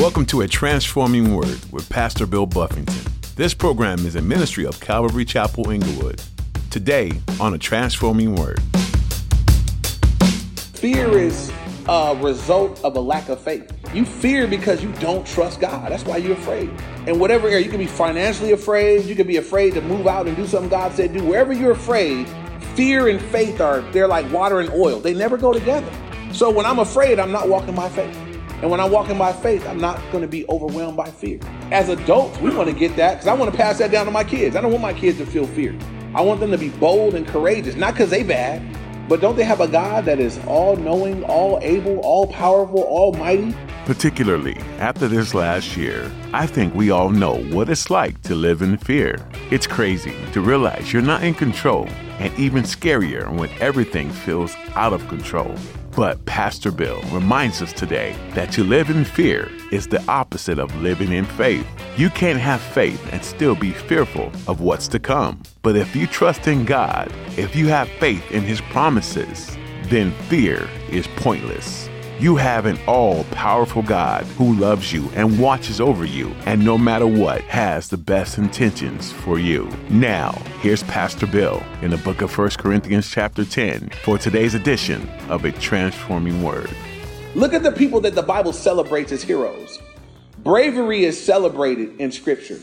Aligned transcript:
Welcome 0.00 0.24
to 0.26 0.40
A 0.40 0.48
Transforming 0.48 1.34
Word 1.34 1.60
with 1.72 1.86
Pastor 1.90 2.24
Bill 2.24 2.46
Buffington. 2.46 3.12
This 3.36 3.52
program 3.52 4.06
is 4.06 4.16
a 4.16 4.22
ministry 4.22 4.64
of 4.64 4.80
Calvary 4.80 5.26
Chapel 5.26 5.68
Inglewood. 5.68 6.22
Today 6.70 7.12
on 7.38 7.52
A 7.52 7.58
Transforming 7.58 8.34
Word. 8.34 8.62
Fear 10.72 11.18
is 11.18 11.52
a 11.86 12.18
result 12.18 12.82
of 12.82 12.96
a 12.96 13.00
lack 13.00 13.28
of 13.28 13.42
faith. 13.42 13.70
You 13.94 14.06
fear 14.06 14.46
because 14.46 14.82
you 14.82 14.90
don't 14.92 15.26
trust 15.26 15.60
God. 15.60 15.92
That's 15.92 16.06
why 16.06 16.16
you're 16.16 16.32
afraid. 16.32 16.70
In 17.06 17.18
whatever 17.18 17.48
area, 17.48 17.62
you 17.62 17.70
can 17.70 17.78
be 17.78 17.86
financially 17.86 18.52
afraid, 18.52 19.04
you 19.04 19.14
can 19.14 19.26
be 19.26 19.36
afraid 19.36 19.74
to 19.74 19.82
move 19.82 20.06
out 20.06 20.26
and 20.26 20.34
do 20.34 20.46
something 20.46 20.70
God 20.70 20.94
said 20.94 21.12
do. 21.12 21.22
Wherever 21.22 21.52
you're 21.52 21.72
afraid, 21.72 22.26
fear 22.74 23.08
and 23.08 23.20
faith 23.20 23.60
are 23.60 23.82
they're 23.92 24.08
like 24.08 24.32
water 24.32 24.60
and 24.60 24.70
oil. 24.70 24.98
They 24.98 25.12
never 25.12 25.36
go 25.36 25.52
together. 25.52 25.92
So 26.32 26.50
when 26.50 26.64
I'm 26.64 26.78
afraid, 26.78 27.20
I'm 27.20 27.32
not 27.32 27.50
walking 27.50 27.74
my 27.74 27.90
faith. 27.90 28.29
And 28.62 28.70
when 28.70 28.78
I'm 28.78 28.90
walking 28.90 29.16
by 29.16 29.32
faith, 29.32 29.66
I'm 29.66 29.80
not 29.80 29.98
going 30.12 30.22
to 30.22 30.28
be 30.28 30.46
overwhelmed 30.48 30.96
by 30.96 31.10
fear. 31.10 31.40
As 31.72 31.88
adults, 31.88 32.38
we 32.40 32.54
want 32.54 32.68
to 32.68 32.74
get 32.74 32.94
that 32.96 33.14
because 33.14 33.26
I 33.26 33.32
want 33.32 33.50
to 33.50 33.56
pass 33.56 33.78
that 33.78 33.90
down 33.90 34.04
to 34.04 34.12
my 34.12 34.24
kids. 34.24 34.54
I 34.54 34.60
don't 34.60 34.70
want 34.70 34.82
my 34.82 34.92
kids 34.92 35.18
to 35.18 35.26
feel 35.26 35.46
fear. 35.46 35.74
I 36.14 36.20
want 36.20 36.40
them 36.40 36.50
to 36.50 36.58
be 36.58 36.68
bold 36.68 37.14
and 37.14 37.26
courageous, 37.26 37.74
not 37.74 37.94
because 37.94 38.10
they 38.10 38.22
bad, 38.22 38.62
but 39.08 39.20
don't 39.20 39.36
they 39.36 39.44
have 39.44 39.60
a 39.60 39.68
God 39.68 40.04
that 40.04 40.20
is 40.20 40.38
all 40.46 40.76
knowing, 40.76 41.24
all 41.24 41.58
able, 41.62 41.98
all 42.00 42.26
powerful, 42.26 42.82
almighty? 42.82 43.56
Particularly 43.86 44.56
after 44.78 45.08
this 45.08 45.34
last 45.34 45.76
year, 45.76 46.12
I 46.32 46.46
think 46.46 46.74
we 46.74 46.90
all 46.90 47.10
know 47.10 47.36
what 47.44 47.70
it's 47.70 47.90
like 47.90 48.20
to 48.22 48.34
live 48.34 48.60
in 48.60 48.76
fear. 48.76 49.16
It's 49.50 49.66
crazy 49.66 50.14
to 50.32 50.40
realize 50.40 50.92
you're 50.92 51.02
not 51.02 51.24
in 51.24 51.34
control, 51.34 51.88
and 52.18 52.36
even 52.38 52.64
scarier 52.64 53.32
when 53.36 53.48
everything 53.60 54.10
feels 54.10 54.54
out 54.74 54.92
of 54.92 55.08
control. 55.08 55.56
But 55.96 56.24
Pastor 56.24 56.70
Bill 56.70 57.02
reminds 57.10 57.60
us 57.62 57.72
today 57.72 58.14
that 58.34 58.52
to 58.52 58.62
live 58.62 58.90
in 58.90 59.04
fear 59.04 59.50
is 59.72 59.88
the 59.88 60.02
opposite 60.06 60.58
of 60.58 60.74
living 60.76 61.12
in 61.12 61.24
faith. 61.24 61.66
You 61.96 62.10
can't 62.10 62.38
have 62.38 62.60
faith 62.60 63.12
and 63.12 63.24
still 63.24 63.56
be 63.56 63.72
fearful 63.72 64.30
of 64.46 64.60
what's 64.60 64.86
to 64.88 65.00
come. 65.00 65.42
But 65.62 65.76
if 65.76 65.96
you 65.96 66.06
trust 66.06 66.46
in 66.46 66.64
God, 66.64 67.12
if 67.36 67.56
you 67.56 67.66
have 67.68 67.88
faith 67.88 68.30
in 68.30 68.42
His 68.42 68.60
promises, 68.60 69.56
then 69.84 70.12
fear 70.28 70.68
is 70.90 71.08
pointless. 71.16 71.89
You 72.20 72.36
have 72.36 72.66
an 72.66 72.78
all 72.86 73.24
powerful 73.30 73.80
God 73.80 74.24
who 74.36 74.52
loves 74.52 74.92
you 74.92 75.08
and 75.14 75.40
watches 75.40 75.80
over 75.80 76.04
you, 76.04 76.34
and 76.44 76.62
no 76.62 76.76
matter 76.76 77.06
what, 77.06 77.40
has 77.44 77.88
the 77.88 77.96
best 77.96 78.36
intentions 78.36 79.10
for 79.10 79.38
you. 79.38 79.70
Now, 79.88 80.32
here's 80.60 80.82
Pastor 80.82 81.26
Bill 81.26 81.62
in 81.80 81.90
the 81.90 81.96
book 81.96 82.20
of 82.20 82.36
1 82.36 82.50
Corinthians, 82.58 83.08
chapter 83.08 83.42
10, 83.42 83.88
for 84.04 84.18
today's 84.18 84.52
edition 84.52 85.08
of 85.30 85.46
A 85.46 85.52
Transforming 85.52 86.42
Word. 86.42 86.68
Look 87.34 87.54
at 87.54 87.62
the 87.62 87.72
people 87.72 88.02
that 88.02 88.14
the 88.14 88.22
Bible 88.22 88.52
celebrates 88.52 89.12
as 89.12 89.22
heroes. 89.22 89.78
Bravery 90.40 91.04
is 91.04 91.18
celebrated 91.24 91.98
in 91.98 92.12
Scripture 92.12 92.58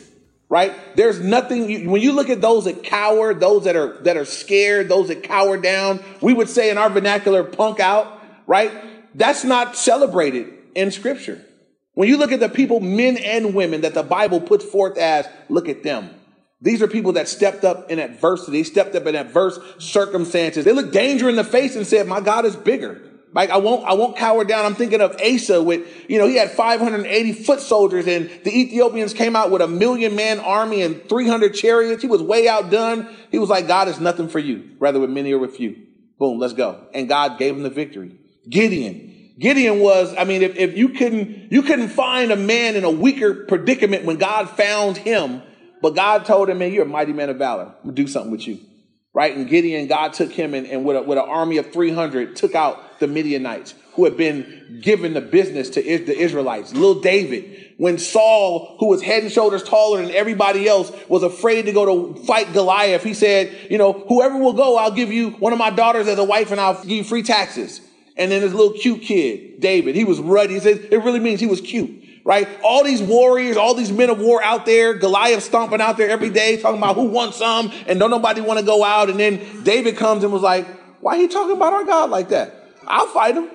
right 0.50 0.74
there's 0.96 1.20
nothing 1.20 1.92
when 1.92 2.02
you 2.02 2.14
look 2.14 2.30
at 2.30 2.40
those 2.40 2.64
that 2.64 2.82
cower 2.82 3.34
those 3.34 3.66
that 3.66 3.76
are 3.76 3.98
that 4.04 4.16
are 4.16 4.24
scared 4.24 4.88
those 4.88 5.10
that 5.10 5.22
cower 5.22 5.58
down 5.58 6.02
we 6.22 6.34
would 6.34 6.48
say 6.48 6.70
in 6.70 6.78
our 6.78 6.90
vernacular 6.90 7.44
punk 7.44 7.82
out 7.82 8.22
right 8.46 8.72
that's 9.18 9.44
not 9.44 9.76
celebrated 9.76 10.54
in 10.76 10.92
scripture. 10.92 11.44
When 11.96 12.08
you 12.08 12.18
look 12.18 12.32
at 12.32 12.40
the 12.40 12.50
people, 12.50 12.80
men 12.80 13.18
and 13.18 13.56
women, 13.56 13.82
that 13.82 13.96
the 13.96 14.04
Bible 14.04 14.40
puts 14.40 14.64
forth 14.64 14.98
as, 15.00 15.28
look 15.50 15.68
at 15.68 15.82
them. 15.82 16.12
These 16.62 16.84
are 16.84 16.88
people 16.88 17.14
that 17.14 17.28
stepped 17.28 17.64
up 17.64 17.90
in 17.90 17.98
adversity, 17.98 18.64
stepped 18.64 18.94
up 18.96 19.08
in 19.08 19.16
adverse 19.16 19.60
circumstances. 19.80 20.64
They 20.64 20.74
looked 20.74 20.94
danger 20.94 21.28
in 21.30 21.36
the 21.36 21.44
face 21.44 21.76
and 21.76 21.86
said, 21.86 22.08
my 22.08 22.22
God 22.22 22.46
is 22.46 22.56
bigger. 22.56 23.02
Like 23.34 23.50
I 23.50 23.58
won't, 23.58 23.88
I 23.88 23.94
won't 23.94 24.16
cower 24.18 24.44
down. 24.44 24.66
I'm 24.66 24.76
thinking 24.76 25.02
of 25.02 25.20
Asa 25.20 25.62
with, 25.62 25.88
you 26.08 26.20
know, 26.20 26.28
he 26.28 26.36
had 26.36 26.52
580 26.52 27.34
foot 27.34 27.60
soldiers 27.60 28.08
and 28.08 28.30
the 28.44 28.56
Ethiopians 28.56 29.14
came 29.14 29.36
out 29.36 29.50
with 29.50 29.64
a 29.64 29.68
million 29.68 30.16
man 30.16 30.40
army 30.40 30.84
and 30.84 31.08
300 31.10 31.56
chariots. 31.56 32.04
He 32.04 32.08
was 32.08 32.22
way 32.22 32.48
outdone. 32.48 33.10
He 33.32 33.40
was 33.40 33.50
like, 33.50 33.68
God 33.68 33.88
is 33.88 34.00
nothing 34.00 34.30
for 34.30 34.40
you, 34.40 34.76
rather 34.80 35.00
with 35.00 35.10
many 35.10 35.34
or 35.34 35.40
with 35.40 35.56
few. 35.56 35.76
Boom, 36.20 36.40
let's 36.40 36.54
go. 36.54 36.88
And 36.94 37.08
God 37.08 37.38
gave 37.40 37.56
him 37.56 37.64
the 37.64 37.70
victory. 37.70 38.18
Gideon. 38.50 39.34
Gideon 39.40 39.80
was, 39.80 40.16
I 40.18 40.24
mean, 40.24 40.42
if, 40.42 40.56
if 40.56 40.76
you 40.78 40.90
couldn't, 40.90 41.52
you 41.52 41.62
couldn't 41.62 41.90
find 41.90 42.32
a 42.32 42.36
man 42.36 42.76
in 42.76 42.84
a 42.84 42.90
weaker 42.90 43.46
predicament 43.46 44.04
when 44.04 44.18
God 44.18 44.50
found 44.50 44.98
him, 44.98 45.44
but 45.82 45.96
God 45.96 46.26
told 46.26 46.50
him, 46.50 46.58
man, 46.58 46.74
you're 46.74 46.86
a 46.86 46.88
mighty 46.88 47.14
man 47.14 47.30
of 47.30 47.38
valor. 47.38 47.66
I'm 47.66 47.84
gonna 47.84 47.94
do 47.94 48.08
something 48.08 48.32
with 48.32 48.48
you. 48.48 48.60
Right? 49.14 49.36
And 49.36 49.48
Gideon, 49.48 49.88
God 49.88 50.14
took 50.14 50.32
him 50.32 50.54
and, 50.54 50.68
and 50.68 50.86
with, 50.86 50.96
a, 50.96 51.02
with 51.02 51.18
an 51.18 51.26
army 51.28 51.58
of 51.58 51.72
300, 51.72 52.36
took 52.36 52.54
out 52.56 53.00
the 53.00 53.08
Midianites 53.08 53.74
who 53.94 54.06
had 54.06 54.16
been 54.16 54.80
given 54.80 55.16
the 55.16 55.22
business 55.22 55.72
to 55.72 55.82
the 55.82 56.16
Israelites. 56.16 56.72
Little 56.74 57.02
David, 57.02 57.74
when 57.78 57.98
Saul, 57.98 58.78
who 58.80 58.90
was 58.90 59.02
head 59.02 59.24
and 59.24 59.32
shoulders 59.32 59.64
taller 59.64 60.04
than 60.04 60.12
everybody 60.12 60.68
else, 60.68 60.92
was 61.10 61.24
afraid 61.24 61.64
to 61.64 61.72
go 61.72 62.14
to 62.14 62.24
fight 62.26 62.54
Goliath, 62.54 63.04
he 63.04 63.16
said, 63.16 63.56
you 63.72 63.80
know, 63.80 63.94
whoever 63.94 64.38
will 64.38 64.54
go, 64.54 64.78
I'll 64.78 64.92
give 64.92 65.12
you 65.12 65.32
one 65.32 65.52
of 65.52 65.58
my 65.58 65.72
daughters 65.72 66.08
as 66.08 66.20
a 66.20 66.24
wife 66.24 66.52
and 66.52 66.62
I'll 66.62 66.80
give 66.82 66.92
you 66.92 67.04
free 67.04 67.24
taxes. 67.24 67.82
And 68.18 68.32
then 68.32 68.42
this 68.42 68.54
little 68.54 68.74
cute 68.74 69.04
kid, 69.04 69.60
David, 69.60 69.96
he 69.96 70.04
was 70.04 70.20
ruddy. 70.20 70.56
He 70.56 70.60
says 70.60 70.80
it 70.80 70.98
really 70.98 71.20
means 71.20 71.40
he 71.40 71.46
was 71.46 71.62
cute, 71.62 72.04
right? 72.24 72.48
All 72.64 72.84
these 72.84 73.02
warriors, 73.02 73.58
all 73.58 73.76
these 73.76 73.92
men 73.92 74.10
of 74.10 74.20
war 74.20 74.44
out 74.44 74.66
there, 74.66 74.96
Goliath 74.96 75.44
stomping 75.44 75.82
out 75.82 75.98
there 75.98 76.10
every 76.10 76.32
day, 76.32 76.60
talking 76.60 76.80
about 76.80 76.96
who 76.96 77.06
wants 77.06 77.38
some, 77.38 77.72
and 77.86 78.00
don't 78.00 78.10
nobody 78.10 78.42
want 78.42 78.60
to 78.60 78.66
go 78.66 78.84
out. 78.84 79.10
And 79.10 79.20
then 79.20 79.64
David 79.64 79.98
comes 79.98 80.24
and 80.24 80.34
was 80.34 80.42
like, 80.42 80.66
"Why 81.00 81.18
are 81.18 81.22
you 81.22 81.30
talking 81.30 81.56
about 81.56 81.74
our 81.74 81.84
God 81.84 82.10
like 82.10 82.30
that? 82.30 82.72
I'll 82.88 83.08
fight 83.08 83.36
him." 83.36 83.50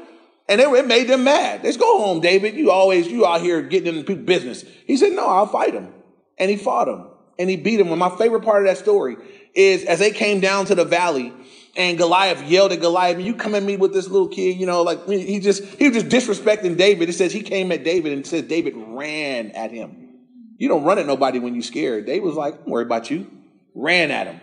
And 0.49 0.61
it, 0.61 0.69
it 0.69 0.87
made 0.87 1.09
them 1.09 1.25
mad. 1.25 1.63
Let's 1.65 1.77
go 1.77 1.99
home, 1.99 2.21
David. 2.21 2.55
You 2.55 2.71
always 2.71 3.09
you 3.09 3.27
out 3.27 3.41
here 3.41 3.63
getting 3.63 3.97
in 3.97 4.05
people's 4.05 4.27
business. 4.27 4.65
He 4.87 4.97
said, 4.97 5.13
"No, 5.13 5.27
I'll 5.27 5.47
fight 5.47 5.75
him," 5.75 5.93
and 6.39 6.51
he 6.51 6.57
fought 6.57 6.87
him, 6.87 7.07
and 7.37 7.51
he 7.51 7.57
beat 7.57 7.81
him. 7.81 7.89
And 7.89 7.99
my 7.99 8.17
favorite 8.17 8.45
part 8.45 8.63
of 8.63 8.69
that 8.69 8.79
story 8.79 9.17
is 9.55 9.85
as 9.85 9.99
they 9.99 10.11
came 10.13 10.41
down 10.41 10.67
to 10.67 10.75
the 10.75 10.85
valley 10.85 11.33
and 11.75 11.97
Goliath 11.97 12.43
yelled 12.43 12.73
at 12.73 12.81
Goliath, 12.81 13.19
you 13.19 13.35
come 13.35 13.55
at 13.55 13.63
me 13.63 13.77
with 13.77 13.93
this 13.93 14.09
little 14.09 14.29
kid, 14.29 14.59
you 14.59 14.67
know, 14.67 14.83
like 14.83 15.09
he 15.09 15.41
just, 15.41 15.65
he 15.65 15.89
was 15.89 16.03
just 16.03 16.09
disrespecting 16.15 16.77
David. 16.77 17.09
It 17.09 17.15
says 17.15 17.33
he 17.33 17.43
came 17.43 17.73
at 17.73 17.83
David 17.83 18.13
and 18.13 18.27
says 18.27 18.43
David 18.43 18.75
ran 18.77 19.53
at 19.53 19.71
him. 19.71 20.11
You 20.59 20.69
don't 20.69 20.85
run 20.85 20.99
at 20.99 21.07
nobody 21.07 21.39
when 21.39 21.55
you're 21.55 21.63
scared. 21.63 22.07
David 22.07 22.25
was 22.25 22.37
like, 22.37 22.59
don't 22.59 22.69
worry 22.69 22.85
about 22.85 23.11
you. 23.11 23.31
Ran 23.75 24.11
at 24.11 24.27
him. 24.27 24.41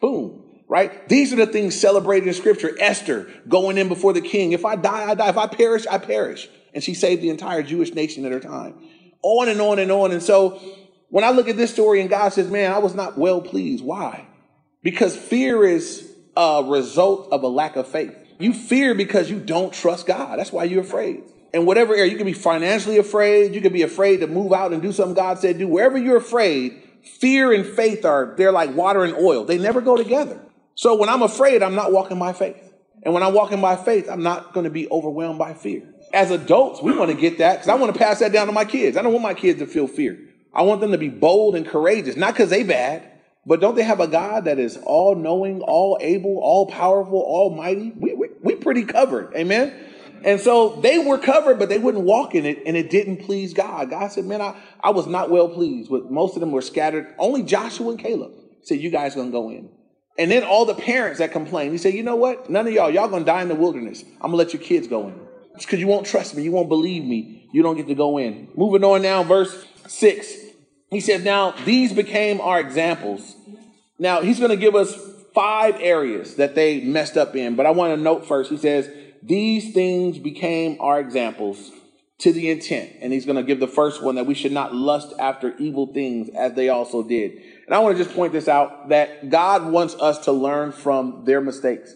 Boom. 0.00 0.42
Right? 0.68 1.08
These 1.08 1.32
are 1.32 1.36
the 1.36 1.46
things 1.46 1.78
celebrated 1.78 2.26
in 2.26 2.34
scripture. 2.34 2.76
Esther 2.78 3.30
going 3.46 3.78
in 3.78 3.88
before 3.88 4.12
the 4.12 4.20
king. 4.20 4.52
If 4.52 4.64
I 4.64 4.74
die, 4.74 5.10
I 5.10 5.14
die. 5.14 5.28
If 5.28 5.38
I 5.38 5.46
perish, 5.46 5.86
I 5.86 5.98
perish. 5.98 6.48
And 6.74 6.82
she 6.82 6.94
saved 6.94 7.22
the 7.22 7.28
entire 7.30 7.62
Jewish 7.62 7.94
nation 7.94 8.24
at 8.24 8.32
her 8.32 8.40
time. 8.40 8.74
On 9.22 9.48
and 9.48 9.60
on 9.60 9.78
and 9.78 9.92
on. 9.92 10.10
And 10.12 10.22
so 10.22 10.60
when 11.08 11.24
I 11.24 11.30
look 11.30 11.48
at 11.48 11.56
this 11.56 11.72
story 11.72 12.00
and 12.00 12.10
God 12.10 12.32
says, 12.32 12.50
man, 12.50 12.72
I 12.72 12.78
was 12.78 12.94
not 12.94 13.16
well 13.16 13.40
pleased. 13.40 13.84
Why? 13.84 14.26
Because 14.82 15.16
fear 15.16 15.64
is 15.64 16.11
a 16.36 16.64
result 16.66 17.28
of 17.32 17.42
a 17.42 17.48
lack 17.48 17.76
of 17.76 17.88
faith. 17.88 18.16
You 18.38 18.52
fear 18.52 18.94
because 18.94 19.30
you 19.30 19.38
don't 19.38 19.72
trust 19.72 20.06
God. 20.06 20.38
That's 20.38 20.52
why 20.52 20.64
you're 20.64 20.82
afraid. 20.82 21.22
In 21.52 21.66
whatever 21.66 21.94
area, 21.94 22.10
you 22.10 22.16
can 22.16 22.26
be 22.26 22.32
financially 22.32 22.98
afraid. 22.98 23.54
You 23.54 23.60
can 23.60 23.72
be 23.72 23.82
afraid 23.82 24.20
to 24.20 24.26
move 24.26 24.52
out 24.52 24.72
and 24.72 24.80
do 24.80 24.92
something 24.92 25.14
God 25.14 25.38
said 25.38 25.58
do. 25.58 25.68
Wherever 25.68 25.98
you're 25.98 26.16
afraid, 26.16 26.82
fear 27.20 27.52
and 27.52 27.66
faith 27.66 28.04
are, 28.04 28.34
they're 28.36 28.52
like 28.52 28.74
water 28.74 29.04
and 29.04 29.14
oil. 29.14 29.44
They 29.44 29.58
never 29.58 29.80
go 29.80 29.96
together. 29.96 30.40
So 30.74 30.96
when 30.96 31.08
I'm 31.08 31.22
afraid, 31.22 31.62
I'm 31.62 31.74
not 31.74 31.92
walking 31.92 32.18
by 32.18 32.32
faith. 32.32 32.72
And 33.02 33.12
when 33.12 33.22
I'm 33.22 33.34
walking 33.34 33.60
by 33.60 33.76
faith, 33.76 34.08
I'm 34.08 34.22
not 34.22 34.52
going 34.52 34.64
to 34.64 34.70
be 34.70 34.88
overwhelmed 34.90 35.38
by 35.38 35.54
fear. 35.54 35.82
As 36.12 36.30
adults, 36.30 36.82
we 36.82 36.96
want 36.96 37.10
to 37.10 37.16
get 37.16 37.38
that 37.38 37.54
because 37.54 37.68
I 37.68 37.74
want 37.74 37.92
to 37.92 37.98
pass 37.98 38.20
that 38.20 38.32
down 38.32 38.46
to 38.46 38.52
my 38.52 38.64
kids. 38.64 38.96
I 38.96 39.02
don't 39.02 39.12
want 39.12 39.22
my 39.22 39.34
kids 39.34 39.58
to 39.58 39.66
feel 39.66 39.86
fear. 39.86 40.18
I 40.54 40.62
want 40.62 40.80
them 40.80 40.92
to 40.92 40.98
be 40.98 41.08
bold 41.08 41.56
and 41.56 41.66
courageous, 41.66 42.16
not 42.16 42.34
because 42.34 42.50
they 42.50 42.62
bad, 42.62 43.11
but 43.44 43.60
don't 43.60 43.74
they 43.74 43.82
have 43.82 44.00
a 44.00 44.06
God 44.06 44.44
that 44.44 44.58
is 44.58 44.78
all 44.84 45.14
knowing, 45.14 45.62
all 45.62 45.98
able, 46.00 46.38
all 46.38 46.66
powerful, 46.66 47.20
almighty? 47.20 47.92
We, 47.96 48.14
we, 48.14 48.28
we 48.40 48.54
pretty 48.54 48.84
covered. 48.84 49.34
Amen. 49.34 49.74
And 50.24 50.40
so 50.40 50.80
they 50.80 50.98
were 50.98 51.18
covered, 51.18 51.58
but 51.58 51.68
they 51.68 51.78
wouldn't 51.78 52.04
walk 52.04 52.34
in 52.34 52.46
it, 52.46 52.62
and 52.64 52.76
it 52.76 52.90
didn't 52.90 53.18
please 53.18 53.52
God. 53.54 53.90
God 53.90 54.12
said, 54.12 54.24
Man, 54.24 54.40
I, 54.40 54.56
I 54.80 54.90
was 54.90 55.06
not 55.06 55.30
well 55.30 55.48
pleased 55.48 55.90
with 55.90 56.04
most 56.10 56.36
of 56.36 56.40
them 56.40 56.52
were 56.52 56.62
scattered. 56.62 57.12
Only 57.18 57.42
Joshua 57.42 57.90
and 57.90 57.98
Caleb 57.98 58.32
said, 58.62 58.78
You 58.78 58.90
guys 58.90 59.14
gonna 59.14 59.30
go 59.30 59.50
in. 59.50 59.70
And 60.18 60.30
then 60.30 60.44
all 60.44 60.64
the 60.64 60.74
parents 60.74 61.18
that 61.18 61.32
complained, 61.32 61.72
he 61.72 61.78
said, 61.78 61.94
You 61.94 62.04
know 62.04 62.16
what? 62.16 62.48
None 62.48 62.66
of 62.66 62.72
y'all, 62.72 62.90
y'all 62.90 63.08
gonna 63.08 63.24
die 63.24 63.42
in 63.42 63.48
the 63.48 63.56
wilderness. 63.56 64.04
I'm 64.20 64.28
gonna 64.28 64.36
let 64.36 64.52
your 64.52 64.62
kids 64.62 64.86
go 64.86 65.08
in. 65.08 65.14
It's 65.56 65.66
because 65.66 65.80
you 65.80 65.88
won't 65.88 66.06
trust 66.06 66.36
me, 66.36 66.42
you 66.42 66.52
won't 66.52 66.68
believe 66.68 67.04
me, 67.04 67.48
you 67.52 67.62
don't 67.62 67.76
get 67.76 67.88
to 67.88 67.94
go 67.94 68.18
in. 68.18 68.48
Moving 68.54 68.84
on 68.84 69.02
now, 69.02 69.22
verse 69.22 69.66
six. 69.88 70.32
He 70.92 71.00
said, 71.00 71.24
Now 71.24 71.52
these 71.64 71.92
became 71.94 72.40
our 72.42 72.60
examples. 72.60 73.34
Now 73.98 74.20
he's 74.20 74.38
going 74.38 74.50
to 74.50 74.56
give 74.58 74.76
us 74.76 74.94
five 75.34 75.76
areas 75.80 76.36
that 76.36 76.54
they 76.54 76.82
messed 76.82 77.16
up 77.16 77.34
in, 77.34 77.56
but 77.56 77.64
I 77.64 77.70
want 77.70 77.96
to 77.96 78.00
note 78.00 78.26
first, 78.26 78.50
he 78.50 78.58
says, 78.58 78.90
These 79.22 79.72
things 79.72 80.18
became 80.18 80.76
our 80.80 81.00
examples 81.00 81.72
to 82.18 82.30
the 82.30 82.50
intent. 82.50 82.92
And 83.00 83.10
he's 83.10 83.24
going 83.24 83.36
to 83.36 83.42
give 83.42 83.58
the 83.58 83.66
first 83.66 84.02
one 84.02 84.16
that 84.16 84.26
we 84.26 84.34
should 84.34 84.52
not 84.52 84.74
lust 84.74 85.14
after 85.18 85.56
evil 85.56 85.86
things 85.86 86.28
as 86.36 86.52
they 86.52 86.68
also 86.68 87.02
did. 87.02 87.32
And 87.66 87.74
I 87.74 87.78
want 87.78 87.96
to 87.96 88.04
just 88.04 88.14
point 88.14 88.34
this 88.34 88.46
out 88.46 88.90
that 88.90 89.30
God 89.30 89.64
wants 89.64 89.94
us 89.94 90.18
to 90.26 90.32
learn 90.32 90.72
from 90.72 91.24
their 91.24 91.40
mistakes. 91.40 91.94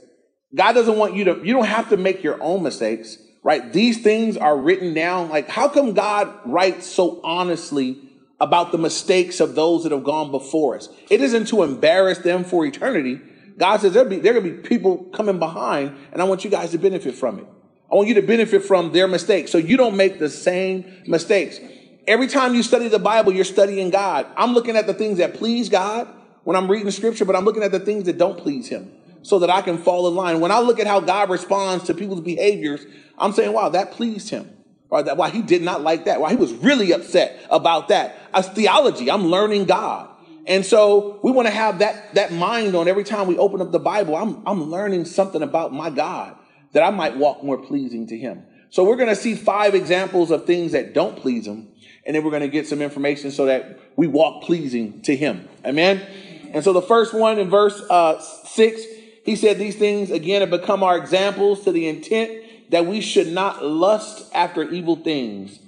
God 0.54 0.72
doesn't 0.72 0.96
want 0.96 1.14
you 1.14 1.24
to, 1.24 1.40
you 1.44 1.52
don't 1.52 1.66
have 1.66 1.90
to 1.90 1.98
make 1.98 2.24
your 2.24 2.42
own 2.42 2.62
mistakes 2.62 3.18
right? 3.46 3.72
These 3.72 4.02
things 4.02 4.36
are 4.36 4.58
written 4.58 4.92
down. 4.92 5.28
Like, 5.28 5.48
how 5.48 5.68
come 5.68 5.92
God 5.92 6.34
writes 6.44 6.84
so 6.84 7.20
honestly 7.22 8.05
about 8.40 8.72
the 8.72 8.78
mistakes 8.78 9.40
of 9.40 9.54
those 9.54 9.82
that 9.82 9.92
have 9.92 10.04
gone 10.04 10.30
before 10.30 10.76
us? 10.76 10.88
It 11.10 11.20
isn't 11.20 11.48
to 11.48 11.62
embarrass 11.62 12.18
them 12.18 12.44
for 12.44 12.64
eternity. 12.66 13.20
God 13.58 13.80
says 13.80 13.94
there'll 13.94 14.08
be, 14.08 14.18
there 14.18 14.34
to 14.34 14.40
be 14.40 14.52
people 14.52 15.04
coming 15.14 15.38
behind, 15.38 15.96
and 16.12 16.20
I 16.20 16.24
want 16.24 16.44
you 16.44 16.50
guys 16.50 16.72
to 16.72 16.78
benefit 16.78 17.14
from 17.14 17.38
it. 17.38 17.46
I 17.90 17.94
want 17.94 18.08
you 18.08 18.14
to 18.14 18.22
benefit 18.22 18.64
from 18.64 18.92
their 18.92 19.06
mistakes 19.06 19.50
so 19.50 19.58
you 19.58 19.76
don't 19.76 19.96
make 19.96 20.18
the 20.18 20.28
same 20.28 21.02
mistakes. 21.06 21.60
Every 22.06 22.26
time 22.26 22.54
you 22.54 22.62
study 22.62 22.88
the 22.88 22.98
Bible, 22.98 23.32
you're 23.32 23.44
studying 23.44 23.90
God. 23.90 24.26
I'm 24.36 24.52
looking 24.52 24.76
at 24.76 24.86
the 24.86 24.94
things 24.94 25.18
that 25.18 25.34
please 25.34 25.68
God 25.68 26.08
when 26.44 26.56
I'm 26.56 26.70
reading 26.70 26.90
scripture, 26.90 27.24
but 27.24 27.34
I'm 27.34 27.44
looking 27.44 27.62
at 27.62 27.72
the 27.72 27.80
things 27.80 28.04
that 28.04 28.18
don't 28.18 28.38
please 28.38 28.68
Him 28.68 28.92
so 29.22 29.40
that 29.40 29.50
I 29.50 29.62
can 29.62 29.78
fall 29.78 30.06
in 30.06 30.14
line. 30.14 30.40
When 30.40 30.52
I 30.52 30.60
look 30.60 30.78
at 30.78 30.86
how 30.86 31.00
God 31.00 31.30
responds 31.30 31.84
to 31.84 31.94
people's 31.94 32.20
behaviors, 32.20 32.84
I'm 33.18 33.32
saying, 33.32 33.52
wow, 33.52 33.70
that 33.70 33.92
pleased 33.92 34.30
Him. 34.30 34.55
Or 34.88 35.02
that, 35.02 35.16
why 35.16 35.30
he 35.30 35.42
did 35.42 35.62
not 35.62 35.82
like 35.82 36.04
that. 36.04 36.20
Why 36.20 36.30
he 36.30 36.36
was 36.36 36.52
really 36.52 36.92
upset 36.92 37.44
about 37.50 37.88
that. 37.88 38.16
As 38.32 38.48
theology, 38.48 39.10
I'm 39.10 39.26
learning 39.26 39.64
God. 39.64 40.08
And 40.46 40.64
so 40.64 41.18
we 41.22 41.32
want 41.32 41.48
to 41.48 41.54
have 41.54 41.80
that, 41.80 42.14
that 42.14 42.32
mind 42.32 42.76
on 42.76 42.86
every 42.86 43.02
time 43.02 43.26
we 43.26 43.36
open 43.36 43.60
up 43.60 43.72
the 43.72 43.80
Bible. 43.80 44.14
I'm, 44.14 44.46
I'm 44.46 44.70
learning 44.70 45.04
something 45.06 45.42
about 45.42 45.72
my 45.72 45.90
God 45.90 46.36
that 46.72 46.84
I 46.84 46.90
might 46.90 47.16
walk 47.16 47.42
more 47.42 47.58
pleasing 47.58 48.06
to 48.08 48.16
him. 48.16 48.44
So 48.70 48.84
we're 48.84 48.96
going 48.96 49.08
to 49.08 49.16
see 49.16 49.34
five 49.34 49.74
examples 49.74 50.30
of 50.30 50.46
things 50.46 50.72
that 50.72 50.94
don't 50.94 51.16
please 51.16 51.46
him. 51.46 51.68
And 52.04 52.14
then 52.14 52.22
we're 52.22 52.30
going 52.30 52.42
to 52.42 52.48
get 52.48 52.68
some 52.68 52.80
information 52.80 53.32
so 53.32 53.46
that 53.46 53.80
we 53.96 54.06
walk 54.06 54.44
pleasing 54.44 55.02
to 55.02 55.16
him. 55.16 55.48
Amen. 55.64 56.06
And 56.52 56.62
so 56.62 56.72
the 56.72 56.82
first 56.82 57.12
one 57.12 57.38
in 57.38 57.50
verse 57.50 57.82
uh, 57.90 58.20
six, 58.20 58.82
he 59.24 59.34
said, 59.34 59.58
These 59.58 59.76
things 59.76 60.12
again 60.12 60.42
have 60.42 60.50
become 60.50 60.84
our 60.84 60.96
examples 60.96 61.64
to 61.64 61.72
the 61.72 61.88
intent 61.88 62.45
that 62.70 62.86
we 62.86 63.00
should 63.00 63.28
not 63.28 63.64
lust 63.64 64.32
after 64.34 64.62
evil 64.62 64.96
things 64.96 65.58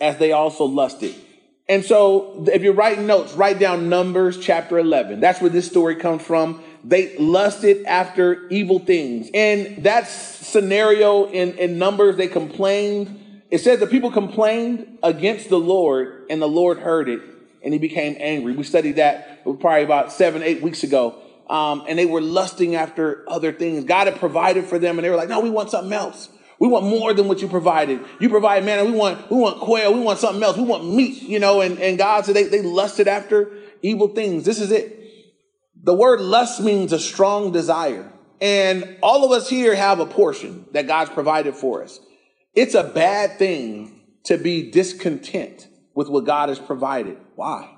as 0.00 0.18
they 0.18 0.32
also 0.32 0.64
lusted. 0.64 1.14
And 1.68 1.84
so 1.84 2.44
if 2.46 2.62
you're 2.62 2.72
writing 2.72 3.06
notes, 3.06 3.34
write 3.34 3.58
down 3.58 3.90
Numbers 3.90 4.38
chapter 4.38 4.78
11. 4.78 5.20
That's 5.20 5.40
where 5.40 5.50
this 5.50 5.66
story 5.66 5.96
comes 5.96 6.22
from. 6.22 6.62
They 6.82 7.16
lusted 7.18 7.84
after 7.84 8.48
evil 8.48 8.78
things. 8.78 9.28
And 9.34 9.84
that 9.84 10.08
scenario 10.08 11.26
in, 11.26 11.58
in 11.58 11.78
Numbers, 11.78 12.16
they 12.16 12.28
complained. 12.28 13.44
It 13.50 13.58
says 13.58 13.80
the 13.80 13.86
people 13.86 14.10
complained 14.10 14.98
against 15.02 15.50
the 15.50 15.58
Lord, 15.58 16.26
and 16.30 16.40
the 16.40 16.48
Lord 16.48 16.78
heard 16.78 17.08
it, 17.08 17.20
and 17.62 17.72
he 17.72 17.78
became 17.78 18.16
angry. 18.18 18.54
We 18.54 18.64
studied 18.64 18.96
that 18.96 19.44
probably 19.44 19.82
about 19.82 20.12
seven, 20.12 20.42
eight 20.42 20.62
weeks 20.62 20.82
ago. 20.82 21.20
Um, 21.50 21.84
and 21.88 21.98
they 21.98 22.06
were 22.06 22.20
lusting 22.20 22.76
after 22.76 23.24
other 23.28 23.52
things. 23.52 23.84
God 23.84 24.06
had 24.06 24.16
provided 24.16 24.66
for 24.66 24.78
them, 24.78 24.98
and 24.98 25.04
they 25.04 25.10
were 25.10 25.16
like, 25.16 25.30
no, 25.30 25.40
we 25.40 25.50
want 25.50 25.70
something 25.70 25.92
else. 25.92 26.28
We 26.58 26.66
want 26.68 26.84
more 26.86 27.14
than 27.14 27.28
what 27.28 27.40
you 27.40 27.48
provided. 27.48 28.00
You 28.20 28.28
provide 28.28 28.64
manna. 28.64 28.84
We 28.84 28.92
want, 28.92 29.30
we 29.30 29.36
want 29.36 29.60
quail. 29.60 29.94
We 29.94 30.00
want 30.00 30.18
something 30.18 30.42
else. 30.42 30.56
We 30.56 30.64
want 30.64 30.92
meat, 30.92 31.22
you 31.22 31.38
know, 31.38 31.60
and, 31.60 31.78
and 31.78 31.96
God 31.96 32.24
said 32.24 32.34
they, 32.34 32.44
they 32.44 32.62
lusted 32.62 33.06
after 33.06 33.52
evil 33.82 34.08
things. 34.08 34.44
This 34.44 34.60
is 34.60 34.72
it. 34.72 34.96
The 35.80 35.94
word 35.94 36.20
lust 36.20 36.60
means 36.60 36.92
a 36.92 36.98
strong 36.98 37.52
desire. 37.52 38.12
And 38.40 38.98
all 39.02 39.24
of 39.24 39.32
us 39.32 39.48
here 39.48 39.74
have 39.74 40.00
a 40.00 40.06
portion 40.06 40.66
that 40.72 40.86
God's 40.86 41.10
provided 41.10 41.54
for 41.54 41.82
us. 41.82 42.00
It's 42.54 42.74
a 42.74 42.84
bad 42.84 43.38
thing 43.38 44.00
to 44.24 44.36
be 44.36 44.70
discontent 44.70 45.68
with 45.94 46.08
what 46.08 46.24
God 46.24 46.48
has 46.48 46.58
provided. 46.58 47.18
Why? 47.36 47.74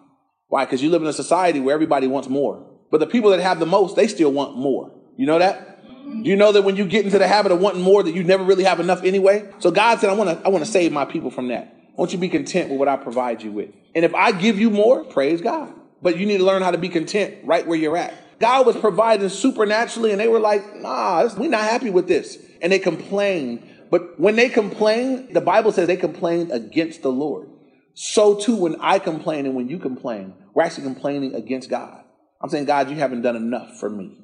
Why? 0.49 0.65
Because 0.65 0.83
you 0.83 0.91
live 0.91 1.03
in 1.03 1.09
a 1.09 1.13
society 1.13 1.61
where 1.61 1.75
everybody 1.75 2.07
wants 2.07 2.29
more. 2.29 2.67
But 2.91 3.01
the 3.01 3.07
people 3.07 3.31
that 3.31 3.41
have 3.41 3.61
the 3.61 3.67
most, 3.67 3.95
they 3.95 4.09
still 4.09 4.33
want 4.33 4.57
more. 4.57 4.91
You 5.17 5.27
know 5.27 5.39
that? 5.39 5.80
Do 6.05 6.29
you 6.29 6.37
know 6.37 6.53
that 6.53 6.63
when 6.63 6.77
you 6.77 6.85
get 6.85 7.05
into 7.05 7.19
the 7.19 7.29
habit 7.29 7.53
of 7.53 7.61
wanting 7.61 7.83
more, 7.83 8.03
that 8.03 8.15
you 8.15 8.23
never 8.23 8.45
really 8.45 8.65
have 8.65 8.81
enough 8.81 9.05
anyway? 9.05 9.51
So 9.59 9.71
God 9.71 10.01
said, 10.01 10.11
I 10.11 10.15
want 10.15 10.31
to, 10.31 10.47
I 10.47 10.51
want 10.51 10.65
to 10.65 10.71
save 10.71 10.93
my 10.93 11.05
people 11.05 11.31
from 11.31 11.49
that. 11.49 11.77
I 11.89 11.93
want 11.97 12.13
you 12.13 12.19
be 12.19 12.29
content 12.29 12.71
with 12.71 12.79
what 12.79 12.89
I 12.89 12.97
provide 12.97 13.43
you 13.43 13.53
with. 13.53 13.71
And 13.95 14.05
if 14.05 14.15
I 14.15 14.33
give 14.33 14.59
you 14.59 14.71
more, 14.71 15.05
praise 15.05 15.41
God. 15.41 15.73
But 16.03 16.19
you 16.19 16.27
need 16.27 16.39
to 16.39 16.45
learn 16.45 16.63
how 16.63 16.71
to 16.71 16.79
be 16.79 16.89
content 16.89 17.39
right 17.45 17.67
where 17.67 17.79
you're 17.79 17.97
at. 17.97 18.15
God 18.39 18.67
was 18.67 18.77
providing 18.77 19.29
supernaturally, 19.29 20.13
and 20.13 20.21
they 20.21 20.29
were 20.29 20.41
like, 20.41 20.77
nah, 20.77 21.29
we're 21.37 21.51
not 21.51 21.63
happy 21.63 21.91
with 21.91 22.09
this. 22.09 22.39
And 22.63 22.73
they 22.73 22.79
complained. 22.79 23.69
But 23.91 24.19
when 24.19 24.37
they 24.37 24.49
complained, 24.49 25.35
the 25.35 25.41
Bible 25.41 25.73
says 25.73 25.87
they 25.87 25.97
complained 25.97 26.51
against 26.51 27.03
the 27.03 27.13
Lord. 27.13 27.49
So 27.95 28.37
too, 28.37 28.57
when 28.57 28.77
I 28.81 28.99
complain 28.99 29.45
and 29.45 29.55
when 29.55 29.69
you 29.69 29.79
complain, 29.79 30.33
we're 30.55 30.63
actually 30.63 30.85
complaining 30.85 31.35
against 31.35 31.69
God. 31.69 32.03
I'm 32.41 32.49
saying, 32.49 32.65
God, 32.65 32.89
you 32.89 32.97
haven't 32.97 33.23
done 33.23 33.37
enough 33.37 33.79
for 33.79 33.91
me. 33.91 34.17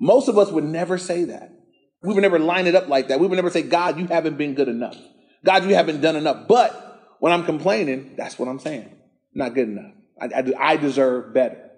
Most 0.00 0.28
of 0.28 0.38
us 0.38 0.50
would 0.50 0.64
never 0.64 0.98
say 0.98 1.24
that. 1.24 1.52
We 2.02 2.12
would 2.12 2.22
never 2.22 2.38
line 2.38 2.66
it 2.66 2.74
up 2.74 2.88
like 2.88 3.08
that. 3.08 3.18
We 3.18 3.26
would 3.26 3.36
never 3.36 3.50
say, 3.50 3.62
God, 3.62 3.98
you 3.98 4.06
haven't 4.06 4.36
been 4.36 4.54
good 4.54 4.68
enough. 4.68 4.96
God, 5.44 5.64
you 5.64 5.74
haven't 5.74 6.00
done 6.00 6.16
enough. 6.16 6.46
But 6.48 7.16
when 7.18 7.32
I'm 7.32 7.44
complaining, 7.44 8.14
that's 8.16 8.38
what 8.38 8.48
I'm 8.48 8.58
saying. 8.58 8.94
Not 9.34 9.54
good 9.54 9.68
enough. 9.68 9.92
I, 10.20 10.26
I, 10.26 10.72
I 10.72 10.76
deserve 10.76 11.32
better. 11.32 11.70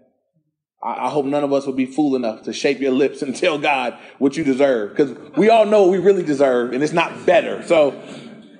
I, 0.82 1.06
I, 1.06 1.10
hope 1.10 1.26
none 1.26 1.44
of 1.44 1.52
us 1.52 1.66
would 1.66 1.76
be 1.76 1.86
fool 1.86 2.16
enough 2.16 2.42
to 2.42 2.52
shape 2.52 2.80
your 2.80 2.92
lips 2.92 3.22
and 3.22 3.34
tell 3.34 3.58
God 3.58 3.98
what 4.18 4.36
you 4.36 4.44
deserve. 4.44 4.96
Because 4.96 5.16
we 5.36 5.48
all 5.48 5.64
know 5.66 5.82
what 5.82 5.92
we 5.92 5.98
really 5.98 6.24
deserve, 6.24 6.72
and 6.72 6.82
it's 6.82 6.92
not 6.92 7.24
better. 7.24 7.62
So, 7.62 7.92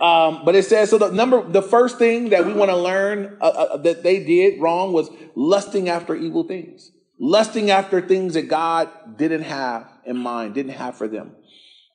um, 0.01 0.45
but 0.45 0.55
it 0.55 0.65
says, 0.65 0.91
so 0.91 0.99
the 0.99 1.11
number, 1.11 1.43
the 1.43 1.63
first 1.63 1.99
thing 1.99 2.29
that 2.31 2.47
we 2.47 2.53
want 2.53 2.71
to 2.71 2.77
learn 2.77 3.39
uh, 3.41 3.45
uh, 3.45 3.77
that 3.79 4.03
they 4.03 4.23
did 4.23 4.61
wrong 4.61 4.93
was 4.93 5.11
lusting 5.35 5.89
after 5.89 6.15
evil 6.15 6.45
things 6.45 6.93
lusting 7.19 7.71
after 7.71 8.01
things 8.01 8.35
that 8.35 8.49
God 8.49 8.89
didn't 9.17 9.43
have 9.43 9.89
in 10.05 10.17
mind, 10.17 10.55
didn't 10.55 10.73
have 10.73 10.97
for 10.97 11.09
them. 11.09 11.35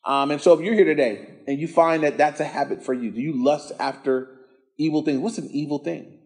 Um, 0.03 0.31
and 0.31 0.41
so 0.41 0.53
if 0.53 0.61
you're 0.61 0.73
here 0.73 0.85
today 0.85 1.29
and 1.47 1.59
you 1.59 1.67
find 1.67 2.03
that 2.03 2.17
that's 2.17 2.39
a 2.39 2.45
habit 2.45 2.83
for 2.83 2.93
you, 2.93 3.11
do 3.11 3.21
you 3.21 3.43
lust 3.43 3.71
after 3.79 4.29
evil 4.77 5.03
things? 5.03 5.19
What's 5.19 5.37
an 5.37 5.49
evil 5.51 5.79
thing? 5.79 6.19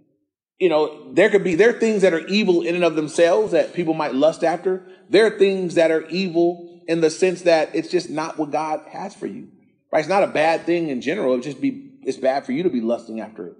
You 0.59 0.69
know, 0.69 1.13
there 1.13 1.29
could 1.29 1.43
be, 1.43 1.55
there 1.55 1.69
are 1.69 1.79
things 1.79 2.01
that 2.03 2.13
are 2.13 2.25
evil 2.27 2.61
in 2.61 2.75
and 2.75 2.85
of 2.85 2.95
themselves 2.95 3.51
that 3.51 3.73
people 3.73 3.93
might 3.93 4.15
lust 4.15 4.43
after. 4.43 4.87
There 5.09 5.25
are 5.25 5.37
things 5.37 5.75
that 5.75 5.91
are 5.91 6.05
evil 6.07 6.81
in 6.87 7.01
the 7.01 7.09
sense 7.09 7.41
that 7.41 7.75
it's 7.75 7.89
just 7.89 8.09
not 8.09 8.37
what 8.37 8.51
God 8.51 8.81
has 8.89 9.13
for 9.13 9.27
you. 9.27 9.49
Right? 9.91 9.99
It's 9.99 10.07
not 10.07 10.23
a 10.23 10.27
bad 10.27 10.65
thing 10.65 10.89
in 10.89 11.01
general. 11.01 11.35
It 11.35 11.41
just 11.41 11.59
be, 11.59 11.99
it's 12.03 12.17
bad 12.17 12.45
for 12.45 12.53
you 12.53 12.63
to 12.63 12.69
be 12.69 12.79
lusting 12.79 13.19
after 13.19 13.47
it. 13.47 13.55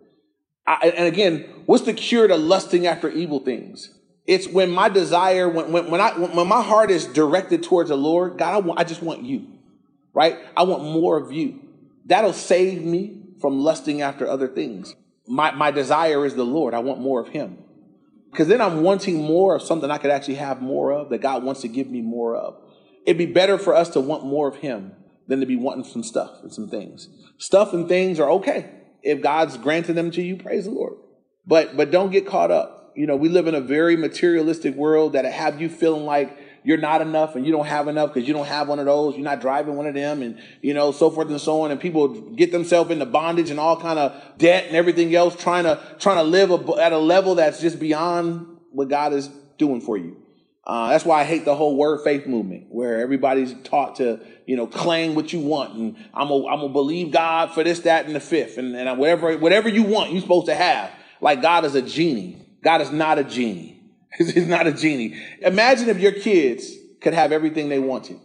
I, 0.65 0.93
and 0.95 1.07
again, 1.07 1.49
what's 1.65 1.83
the 1.83 1.93
cure 1.93 2.27
to 2.27 2.37
lusting 2.37 2.87
after 2.87 3.09
evil 3.09 3.39
things? 3.39 3.93
It's 4.25 4.47
when 4.47 4.71
my 4.71 4.89
desire, 4.89 5.47
when, 5.47 5.71
when, 5.71 5.91
when, 5.91 6.01
I, 6.01 6.17
when 6.17 6.47
my 6.47 6.61
heart 6.61 6.89
is 6.89 7.05
directed 7.05 7.63
towards 7.63 7.89
the 7.89 7.95
Lord, 7.95 8.37
God, 8.37 8.53
I, 8.53 8.57
want, 8.57 8.79
I 8.79 8.83
just 8.83 9.03
want 9.03 9.23
you, 9.23 9.47
right? 10.13 10.37
I 10.57 10.63
want 10.63 10.83
more 10.83 11.17
of 11.17 11.31
you. 11.31 11.59
That'll 12.05 12.33
save 12.33 12.83
me 12.83 13.21
from 13.39 13.59
lusting 13.59 14.01
after 14.01 14.27
other 14.27 14.47
things. 14.47 14.95
My, 15.27 15.51
my 15.51 15.71
desire 15.71 16.25
is 16.25 16.35
the 16.35 16.45
Lord. 16.45 16.73
I 16.73 16.79
want 16.79 17.01
more 17.01 17.19
of 17.19 17.29
Him. 17.29 17.59
Because 18.31 18.47
then 18.47 18.61
I'm 18.61 18.81
wanting 18.81 19.21
more 19.21 19.55
of 19.55 19.61
something 19.61 19.89
I 19.89 19.97
could 19.97 20.11
actually 20.11 20.35
have 20.35 20.61
more 20.61 20.91
of 20.91 21.09
that 21.09 21.21
God 21.21 21.43
wants 21.43 21.61
to 21.61 21.67
give 21.67 21.89
me 21.89 22.01
more 22.01 22.35
of. 22.35 22.57
It'd 23.05 23.17
be 23.17 23.25
better 23.27 23.57
for 23.57 23.75
us 23.75 23.89
to 23.89 23.99
want 23.99 24.25
more 24.25 24.47
of 24.47 24.57
Him 24.57 24.93
than 25.27 25.39
to 25.39 25.45
be 25.45 25.55
wanting 25.55 25.83
some 25.83 26.03
stuff 26.03 26.41
and 26.41 26.51
some 26.51 26.67
things. 26.67 27.09
Stuff 27.37 27.73
and 27.73 27.87
things 27.87 28.19
are 28.19 28.29
okay. 28.31 28.71
If 29.03 29.21
God's 29.21 29.57
granted 29.57 29.93
them 29.93 30.11
to 30.11 30.21
you, 30.21 30.35
praise 30.35 30.65
the 30.65 30.71
Lord. 30.71 30.93
But 31.45 31.77
but 31.77 31.91
don't 31.91 32.11
get 32.11 32.25
caught 32.25 32.51
up 32.51 32.84
you 32.95 33.07
know, 33.07 33.15
we 33.15 33.29
live 33.29 33.47
in 33.47 33.55
a 33.55 33.61
very 33.61 33.95
materialistic 33.95 34.75
world 34.75 35.13
that 35.13 35.25
have 35.25 35.61
you 35.61 35.69
feeling 35.69 36.05
like 36.05 36.37
you're 36.63 36.77
not 36.77 37.01
enough 37.01 37.35
and 37.35 37.45
you 37.45 37.51
don't 37.51 37.67
have 37.67 37.87
enough 37.87 38.13
because 38.13 38.27
you 38.27 38.33
don't 38.33 38.47
have 38.47 38.67
one 38.67 38.79
of 38.79 38.85
those. 38.85 39.15
You're 39.15 39.23
not 39.23 39.39
driving 39.39 39.75
one 39.75 39.85
of 39.85 39.93
them 39.93 40.21
and, 40.23 40.41
you 40.61 40.73
know, 40.73 40.91
so 40.91 41.11
forth 41.11 41.29
and 41.29 41.39
so 41.39 41.61
on. 41.61 41.71
And 41.71 41.79
people 41.79 42.07
get 42.07 42.51
themselves 42.51 42.89
into 42.89 43.05
bondage 43.05 43.51
and 43.51 43.59
all 43.59 43.79
kind 43.79 43.99
of 43.99 44.19
debt 44.37 44.65
and 44.65 44.75
everything 44.75 45.13
else, 45.13 45.35
trying 45.35 45.65
to, 45.65 45.79
trying 45.99 46.17
to 46.17 46.23
live 46.23 46.51
at 46.79 46.91
a 46.91 46.97
level 46.97 47.35
that's 47.35 47.61
just 47.61 47.79
beyond 47.79 48.47
what 48.71 48.89
God 48.89 49.13
is 49.13 49.29
doing 49.57 49.79
for 49.79 49.97
you. 49.97 50.17
Uh, 50.65 50.89
that's 50.89 51.05
why 51.05 51.21
I 51.21 51.23
hate 51.25 51.45
the 51.45 51.55
whole 51.55 51.75
word 51.75 52.03
faith 52.03 52.25
movement, 52.25 52.65
where 52.69 52.99
everybody's 52.99 53.53
taught 53.63 53.97
to, 53.97 54.19
you 54.47 54.55
know, 54.55 54.65
claim 54.65 55.13
what 55.13 55.31
you 55.31 55.39
want, 55.39 55.75
and 55.75 55.95
I'm 56.11 56.27
gonna, 56.27 56.47
I'm 56.47 56.59
gonna 56.59 56.73
believe 56.73 57.11
God 57.11 57.53
for 57.53 57.63
this, 57.63 57.81
that, 57.81 58.07
and 58.07 58.15
the 58.15 58.19
fifth, 58.19 58.57
and, 58.57 58.75
and 58.75 58.97
whatever, 58.97 59.37
whatever 59.37 59.69
you 59.69 59.83
want, 59.83 60.11
you're 60.11 60.21
supposed 60.21 60.47
to 60.47 60.55
have. 60.55 60.89
Like 61.21 61.43
God 61.43 61.65
is 61.65 61.75
a 61.75 61.83
genie. 61.83 62.44
God 62.65 62.81
is 62.81 62.91
not 62.91 63.19
a 63.19 63.23
genie. 63.23 63.79
He's 64.17 64.47
not 64.47 64.65
a 64.65 64.73
genie. 64.73 65.21
Imagine 65.41 65.87
if 65.87 65.99
your 65.99 66.11
kids 66.11 66.73
could 66.99 67.13
have 67.13 67.31
everything 67.31 67.69
they 67.69 67.79
wanted. 67.79 68.19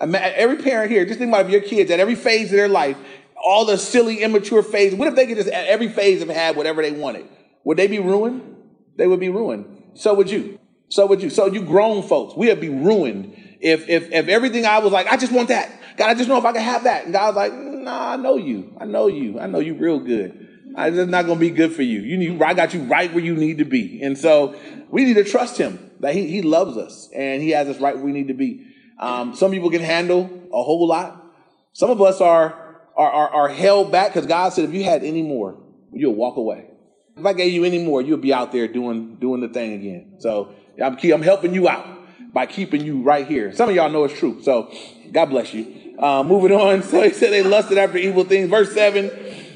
Every 0.00 0.56
parent 0.56 0.90
here, 0.90 1.04
just 1.04 1.18
think 1.18 1.28
about 1.28 1.44
if 1.46 1.52
your 1.52 1.60
kids 1.60 1.90
at 1.90 2.00
every 2.00 2.14
phase 2.14 2.50
of 2.50 2.56
their 2.56 2.68
life, 2.68 2.96
all 3.36 3.66
the 3.66 3.76
silly, 3.76 4.22
immature 4.22 4.62
phase, 4.62 4.94
what 4.94 5.06
if 5.06 5.14
they 5.14 5.26
could 5.26 5.36
just 5.36 5.50
at 5.50 5.66
every 5.66 5.88
phase 5.88 6.20
have 6.20 6.30
had 6.30 6.56
whatever 6.56 6.80
they 6.80 6.92
wanted? 6.92 7.26
Would 7.64 7.76
they 7.76 7.86
be 7.86 7.98
ruined? 7.98 8.56
They 8.96 9.06
would 9.06 9.20
be 9.20 9.28
ruined. 9.28 9.66
So 9.94 10.14
would 10.14 10.30
you. 10.30 10.58
So 10.88 11.06
would 11.06 11.22
you. 11.22 11.28
So 11.28 11.46
you 11.46 11.62
grown 11.62 12.02
folks, 12.02 12.34
we 12.36 12.48
would 12.48 12.60
be 12.60 12.70
ruined 12.70 13.36
if 13.60 13.88
if 13.88 14.10
if 14.12 14.28
everything 14.28 14.64
I 14.64 14.78
was 14.78 14.92
like, 14.92 15.06
I 15.08 15.16
just 15.16 15.32
want 15.32 15.48
that. 15.48 15.70
God, 15.98 16.08
I 16.08 16.14
just 16.14 16.28
know 16.28 16.38
if 16.38 16.44
I 16.44 16.52
can 16.52 16.62
have 16.62 16.84
that. 16.84 17.04
And 17.04 17.12
God 17.12 17.34
was 17.34 17.36
like, 17.36 17.52
mm, 17.52 17.82
nah, 17.82 18.12
I 18.12 18.16
know 18.16 18.36
you. 18.36 18.74
I 18.80 18.86
know 18.86 19.06
you. 19.08 19.38
I 19.38 19.46
know 19.46 19.60
you 19.60 19.74
real 19.74 20.00
good. 20.00 20.53
It's 20.76 21.10
not 21.10 21.26
going 21.26 21.38
to 21.38 21.40
be 21.40 21.50
good 21.50 21.72
for 21.72 21.82
you. 21.82 22.00
You 22.00 22.16
need, 22.16 22.42
I 22.42 22.54
got 22.54 22.74
you 22.74 22.82
right 22.84 23.12
where 23.12 23.22
you 23.22 23.36
need 23.36 23.58
to 23.58 23.64
be. 23.64 24.02
And 24.02 24.18
so 24.18 24.56
we 24.90 25.04
need 25.04 25.14
to 25.14 25.24
trust 25.24 25.56
him 25.56 25.90
that 26.00 26.14
he, 26.14 26.28
he 26.28 26.42
loves 26.42 26.76
us 26.76 27.08
and 27.14 27.42
he 27.42 27.50
has 27.50 27.68
us 27.68 27.80
right 27.80 27.94
where 27.94 28.04
we 28.04 28.12
need 28.12 28.28
to 28.28 28.34
be. 28.34 28.66
Um, 28.98 29.34
some 29.34 29.50
people 29.50 29.70
can 29.70 29.82
handle 29.82 30.24
a 30.52 30.62
whole 30.62 30.86
lot. 30.86 31.24
Some 31.72 31.90
of 31.90 32.00
us 32.00 32.20
are 32.20 32.64
are, 32.96 33.10
are, 33.10 33.28
are 33.28 33.48
held 33.48 33.90
back 33.90 34.12
because 34.14 34.26
God 34.26 34.52
said, 34.52 34.64
if 34.64 34.72
you 34.72 34.84
had 34.84 35.02
any 35.02 35.22
more, 35.22 35.58
you'll 35.92 36.14
walk 36.14 36.36
away. 36.36 36.70
If 37.16 37.24
I 37.24 37.32
gave 37.32 37.52
you 37.52 37.64
any 37.64 37.84
more, 37.84 38.02
you'll 38.02 38.18
be 38.18 38.32
out 38.32 38.52
there 38.52 38.66
doing 38.66 39.16
doing 39.16 39.40
the 39.40 39.48
thing 39.48 39.74
again. 39.74 40.16
So 40.18 40.54
I'm 40.82 40.98
I'm 41.02 41.22
helping 41.22 41.54
you 41.54 41.68
out 41.68 41.86
by 42.32 42.46
keeping 42.46 42.84
you 42.84 43.02
right 43.02 43.26
here. 43.26 43.52
Some 43.52 43.68
of 43.68 43.74
y'all 43.76 43.90
know 43.90 44.04
it's 44.04 44.18
true. 44.18 44.42
So 44.42 44.72
God 45.12 45.26
bless 45.26 45.54
you. 45.54 45.96
Uh, 45.98 46.24
moving 46.24 46.52
on. 46.52 46.82
So 46.90 47.02
he 47.02 47.10
said 47.10 47.30
they 47.32 47.44
lusted 47.44 47.78
after 47.78 47.98
evil 47.98 48.24
things. 48.24 48.50
Verse 48.50 48.72
seven, 48.74 49.10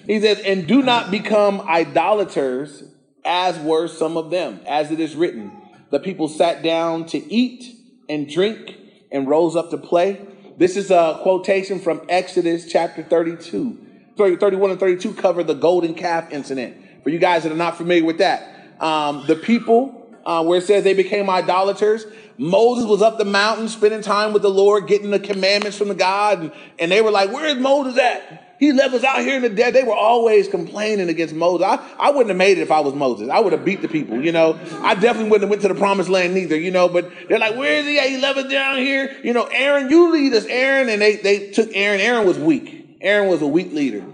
he 0.09 0.21
says, 0.21 0.41
and 0.41 0.67
do 0.67 0.83
not 0.83 1.11
become 1.11 1.61
idolaters, 1.61 2.83
as 3.27 3.59
were 3.59 3.87
some 3.89 4.17
of 4.17 4.31
them, 4.31 4.59
as 4.67 4.91
it 4.91 5.01
is 5.01 5.15
written. 5.15 5.53
The 5.91 6.01
people 6.01 6.29
sat 6.29 6.63
down 6.63 7.05
to 7.07 7.33
eat 7.33 7.77
and 8.09 8.29
drink 8.29 8.79
and 9.13 9.29
rose 9.29 9.55
up 9.55 9.69
to 9.71 9.77
play. 9.77 10.27
This 10.57 10.79
is 10.79 10.91
a 10.91 11.21
quotation 11.23 11.79
from 11.79 12.01
Exodus 12.09 12.73
chapter 12.73 13.03
32. 13.03 13.85
31 14.17 14.71
and 14.71 14.81
32 14.81 15.13
cover 15.13 15.45
the 15.45 15.55
golden 15.55 15.95
calf 15.95 16.33
incident. 16.33 17.03
For 17.05 17.11
you 17.11 17.19
guys 17.19 17.43
that 17.43 17.53
are 17.53 17.57
not 17.57 17.77
familiar 17.77 18.05
with 18.05 18.19
that, 18.19 18.81
um, 18.81 19.25
the 19.27 19.37
people, 19.37 20.11
uh, 20.25 20.43
where 20.43 20.59
it 20.59 20.65
says 20.65 20.85
they 20.85 20.95
became 20.95 21.29
idolaters, 21.29 22.07
Moses 22.39 22.87
was 22.87 23.03
up 23.03 23.19
the 23.19 23.27
mountain 23.27 23.69
spending 23.69 24.01
time 24.01 24.33
with 24.33 24.43
the 24.43 24.51
Lord, 24.51 24.87
getting 24.87 25.11
the 25.11 25.21
commandments 25.21 25.77
from 25.77 25.89
the 25.89 25.95
God, 25.95 26.41
and, 26.41 26.53
and 26.79 26.91
they 26.91 27.03
were 27.03 27.11
like, 27.11 27.31
Where 27.31 27.47
is 27.47 27.57
Moses 27.57 27.99
at? 27.99 28.48
He 28.59 28.73
left 28.73 28.93
us 28.93 29.05
out 29.05 29.21
here 29.21 29.37
in 29.37 29.43
the 29.43 29.51
dead. 29.51 29.73
They 29.73 29.85
were 29.85 29.95
always 29.95 30.49
complaining 30.49 31.09
against 31.09 31.33
Moses. 31.33 31.65
I, 31.65 31.79
I 31.99 32.11
wouldn't 32.11 32.29
have 32.29 32.37
made 32.37 32.59
it 32.59 32.63
if 32.63 32.73
I 32.73 32.81
was 32.81 32.93
Moses. 32.93 33.29
I 33.29 33.39
would 33.39 33.53
have 33.53 33.65
beat 33.65 33.83
the 33.83 33.89
people, 33.89 34.21
you 34.21 34.33
know. 34.33 34.59
I 34.83 34.95
definitely 34.95 35.31
wouldn't 35.31 35.43
have 35.43 35.51
went 35.51 35.63
to 35.63 35.69
the 35.69 35.75
promised 35.75 36.09
land 36.09 36.35
neither, 36.35 36.59
you 36.59 36.73
know. 36.73 36.89
But 36.89 37.11
they're 37.29 37.39
like, 37.39 37.57
where 37.57 37.75
is 37.75 37.87
he 37.87 37.99
at? 38.01 38.09
He 38.09 38.19
left 38.19 38.39
us 38.39 38.51
down 38.51 38.79
here. 38.79 39.17
You 39.23 39.33
know, 39.33 39.45
Aaron, 39.45 39.91
you 39.91 40.13
lead 40.13 40.33
us, 40.35 40.45
Aaron. 40.47 40.89
And 40.89 41.01
they, 41.01 41.17
they 41.17 41.51
took 41.51 41.71
Aaron. 41.73 42.01
Aaron 42.01 42.27
was 42.27 42.39
weak. 42.39 42.99
Aaron 43.01 43.29
was 43.29 43.43
a 43.43 43.47
weak 43.47 43.73
leader. 43.73 44.05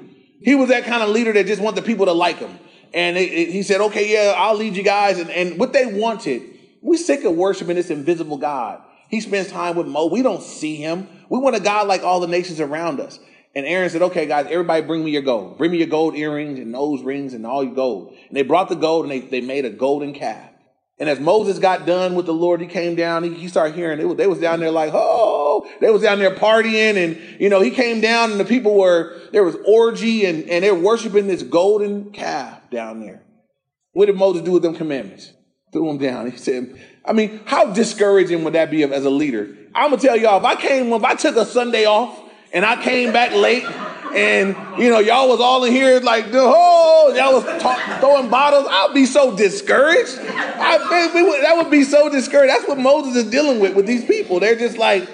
He 0.43 0.55
was 0.55 0.69
that 0.69 0.85
kind 0.85 1.03
of 1.03 1.09
leader 1.09 1.33
that 1.33 1.47
just 1.47 1.63
wanted 1.63 1.83
the 1.83 1.87
people 1.87 2.05
to 2.07 2.13
like 2.13 2.37
him. 2.37 2.59
And 2.93 3.17
it, 3.17 3.33
it, 3.33 3.51
he 3.51 3.63
said, 3.63 3.81
okay, 3.81 4.13
yeah, 4.13 4.35
I'll 4.37 4.57
lead 4.57 4.77
you 4.77 4.83
guys. 4.83 5.19
And, 5.19 5.31
and 5.31 5.59
what 5.59 5.73
they 5.73 5.87
wanted, 5.87 6.43
we 6.83 6.99
sick 6.99 7.25
of 7.25 7.35
worshiping 7.35 7.77
this 7.77 7.91
invisible 7.91 8.37
God. 8.37 8.83
He 9.09 9.21
spends 9.21 9.51
time 9.51 9.75
with 9.75 9.87
Mo. 9.87 10.07
We 10.07 10.23
don't 10.23 10.43
see 10.43 10.77
him. 10.77 11.09
We 11.31 11.39
want 11.39 11.57
a 11.57 11.61
God 11.61 11.89
like 11.89 12.03
all 12.03 12.21
the 12.21 12.27
nations 12.27 12.61
around 12.61 13.01
us. 13.01 13.19
And 13.57 13.67
Aaron 13.67 13.89
said, 13.89 14.03
okay, 14.03 14.27
guys, 14.27 14.47
everybody 14.51 14.83
bring 14.83 15.05
me 15.05 15.13
your 15.13 15.23
gold. 15.23 15.59
Bring 15.59 15.71
me 15.71 15.79
your 15.79 15.87
gold 15.87 16.17
earrings 16.17 16.59
and 16.59 16.73
nose 16.73 17.03
rings 17.03 17.35
and 17.35 17.47
all 17.47 17.63
your 17.63 17.75
gold. 17.75 18.15
And 18.29 18.37
they 18.37 18.43
brought 18.43 18.69
the 18.69 18.75
gold 18.75 19.05
and 19.05 19.13
they, 19.13 19.21
they 19.21 19.41
made 19.41 19.65
a 19.65 19.71
golden 19.71 20.13
calf. 20.13 20.51
And 20.99 21.09
as 21.09 21.21
Moses 21.21 21.59
got 21.59 21.87
done 21.87 22.15
with 22.15 22.27
the 22.27 22.35
Lord, 22.35 22.61
he 22.61 22.67
came 22.67 22.95
down, 22.95 23.25
he, 23.25 23.35
he 23.35 23.49
started 23.49 23.75
hearing, 23.75 23.99
it 23.99 24.17
they 24.17 24.27
was 24.27 24.39
down 24.39 24.61
there 24.61 24.71
like, 24.71 24.93
oh, 24.93 25.69
they 25.81 25.91
was 25.91 26.03
down 26.03 26.19
there 26.19 26.35
partying. 26.35 26.97
And, 26.97 27.41
you 27.41 27.49
know, 27.49 27.61
he 27.61 27.71
came 27.71 28.01
down 28.01 28.33
and 28.33 28.41
the 28.41 28.45
people 28.45 28.77
were, 28.77 29.21
there 29.33 29.45
was 29.45 29.57
orgy 29.67 30.25
and, 30.25 30.49
and 30.49 30.65
they're 30.65 30.75
worshiping 30.75 31.27
this 31.27 31.43
golden 31.43 32.11
calf 32.13 32.61
down 32.71 33.01
there. 33.01 33.23
What 33.93 34.07
did 34.07 34.17
Moses 34.17 34.43
do 34.43 34.53
with 34.53 34.63
them 34.63 34.75
commandments? 34.75 35.33
Threw 35.73 35.87
them 35.87 35.99
down. 35.99 36.31
He 36.31 36.37
said, 36.37 36.81
I 37.05 37.13
mean, 37.13 37.41
how 37.45 37.73
discouraging 37.73 38.45
would 38.45 38.55
that 38.55 38.71
be 38.71 38.83
as 38.85 39.05
a 39.05 39.11
leader? 39.11 39.57
I'm 39.75 39.91
going 39.91 40.01
to 40.01 40.07
tell 40.07 40.17
y'all, 40.17 40.39
if 40.39 40.45
I 40.45 40.55
came, 40.55 40.93
if 40.93 41.05
I 41.05 41.15
took 41.15 41.37
a 41.37 41.45
Sunday 41.45 41.85
off 41.85 42.21
and 42.55 42.65
I 42.65 42.81
came 42.83 43.13
back 43.13 43.33
late 43.33 43.65
and 44.15 44.57
you 44.79 44.89
know 44.89 45.01
y'all 45.01 45.29
was 45.29 45.41
all 45.41 45.65
in 45.65 45.73
here 45.73 45.99
like 46.01 46.27
oh 46.33 47.13
y'all 47.17 47.35
was 47.35 47.63
talk, 47.63 48.01
throwing 48.01 48.31
bottles. 48.31 48.67
I'd 48.71 48.93
be 48.95 49.07
so 49.07 49.37
discouraged. 49.37 50.19
I, 50.21 50.79
that 51.43 51.57
would 51.57 51.71
be 51.71 51.83
so 51.83 52.09
discouraged. 52.09 52.51
That's 52.51 52.69
what 52.69 52.79
moses 52.79 53.17
is 53.17 53.31
dealing 53.31 53.59
with 53.61 53.75
with 53.75 53.87
these 53.87 54.05
people. 54.05 54.41
They're 54.41 54.57
just 54.57 54.79
like 54.79 55.09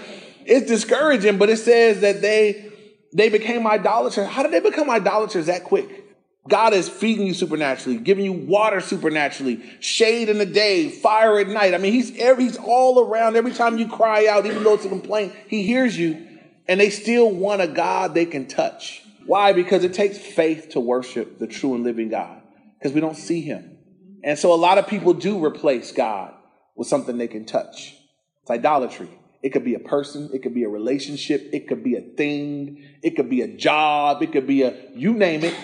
it's 0.45 0.67
discouraging 0.67 1.39
but 1.39 1.49
it 1.49 1.57
says 1.57 2.03
that 2.03 2.21
they 2.21 2.71
they 3.13 3.31
became 3.31 3.67
idolaters. 3.67 4.29
How 4.29 4.43
did 4.43 4.53
they 4.53 4.61
become 4.61 4.91
idolaters 4.91 5.47
that 5.47 5.65
quick? 5.65 6.05
God 6.49 6.73
is 6.75 6.89
feeding 6.89 7.27
you 7.27 7.35
supernaturally 7.35 7.99
giving 7.99 8.25
you 8.25 8.33
water 8.33 8.81
supernaturally 8.81 9.63
shade 9.81 10.29
in 10.29 10.37
the 10.37 10.47
day 10.47 10.91
fire 10.91 11.39
at 11.39 11.49
night. 11.49 11.73
I 11.73 11.79
mean 11.79 11.95
he's 11.95 12.19
every, 12.19 12.45
he's 12.45 12.59
all 12.59 13.01
around. 13.01 13.37
Every 13.37 13.53
time 13.53 13.79
you 13.79 13.89
cry 13.89 14.27
out 14.27 14.45
even 14.45 14.63
though 14.63 14.75
it's 14.75 14.85
a 14.85 14.91
complaint 14.91 15.33
he 15.49 15.63
hears 15.63 15.99
you 15.99 16.27
and 16.71 16.81
they 16.81 16.89
still 16.89 17.29
want 17.29 17.61
a 17.61 17.67
God 17.67 18.15
they 18.15 18.27
can 18.27 18.47
touch. 18.47 19.03
Why? 19.27 19.53
Because 19.53 19.83
it 19.83 19.93
takes 19.93 20.17
faith 20.17 20.69
to 20.71 20.81
worship 20.81 21.41
the 21.41 21.49
true 21.49 21.75
and 21.75 21.83
living 21.83 22.11
God, 22.11 22.43
because 22.79 22.93
we 22.93 23.01
don't 23.01 23.17
see 23.17 23.41
him. 23.41 23.77
And 24.23 24.39
so 24.39 24.55
a 24.55 24.55
lot 24.55 24.79
of 24.79 24.87
people 24.87 25.13
do 25.13 25.45
replace 25.45 25.91
God 25.91 26.33
with 26.77 26.87
something 26.87 27.19
they 27.19 27.27
can 27.27 27.45
touch. 27.45 27.97
It's 28.43 28.53
idolatry. 28.53 29.09
It 29.43 29.49
could 29.49 29.65
be 29.65 29.75
a 29.75 29.81
person, 29.81 30.31
it 30.33 30.45
could 30.45 30.55
be 30.55 30.63
a 30.63 30.69
relationship, 30.69 31.51
it 31.53 31.67
could 31.67 31.83
be 31.83 31.97
a 31.97 32.03
thing, 32.03 32.85
it 33.03 33.17
could 33.17 33.29
be 33.29 33.41
a 33.41 33.49
job, 33.49 34.23
it 34.23 34.31
could 34.31 34.47
be 34.47 34.63
a 34.63 34.91
you 34.95 35.15
name 35.15 35.43
it. 35.43 35.55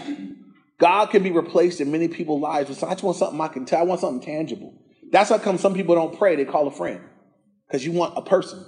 God 0.81 1.11
can 1.11 1.23
be 1.23 1.31
replaced 1.31 1.81
in 1.81 1.93
many 1.93 2.09
people's 2.09 2.43
lives. 2.43 2.77
So 2.77 2.85
I 2.89 2.91
just 2.91 3.05
want 3.05 3.17
something 3.17 3.41
I 3.41 3.49
can 3.49 3.65
tell. 3.65 3.79
I 3.79 3.85
want 3.85 4.01
something 4.01 4.27
tangible. 4.27 4.75
That's 5.13 5.31
how 5.31 5.39
come 5.39 5.57
some 5.57 5.75
people 5.75 5.95
don't 5.95 6.19
pray, 6.19 6.35
they 6.35 6.45
call 6.45 6.67
a 6.67 6.73
friend. 6.73 7.01
Because 7.69 7.87
you 7.87 7.93
want 7.93 8.19
a 8.19 8.23
person. 8.23 8.67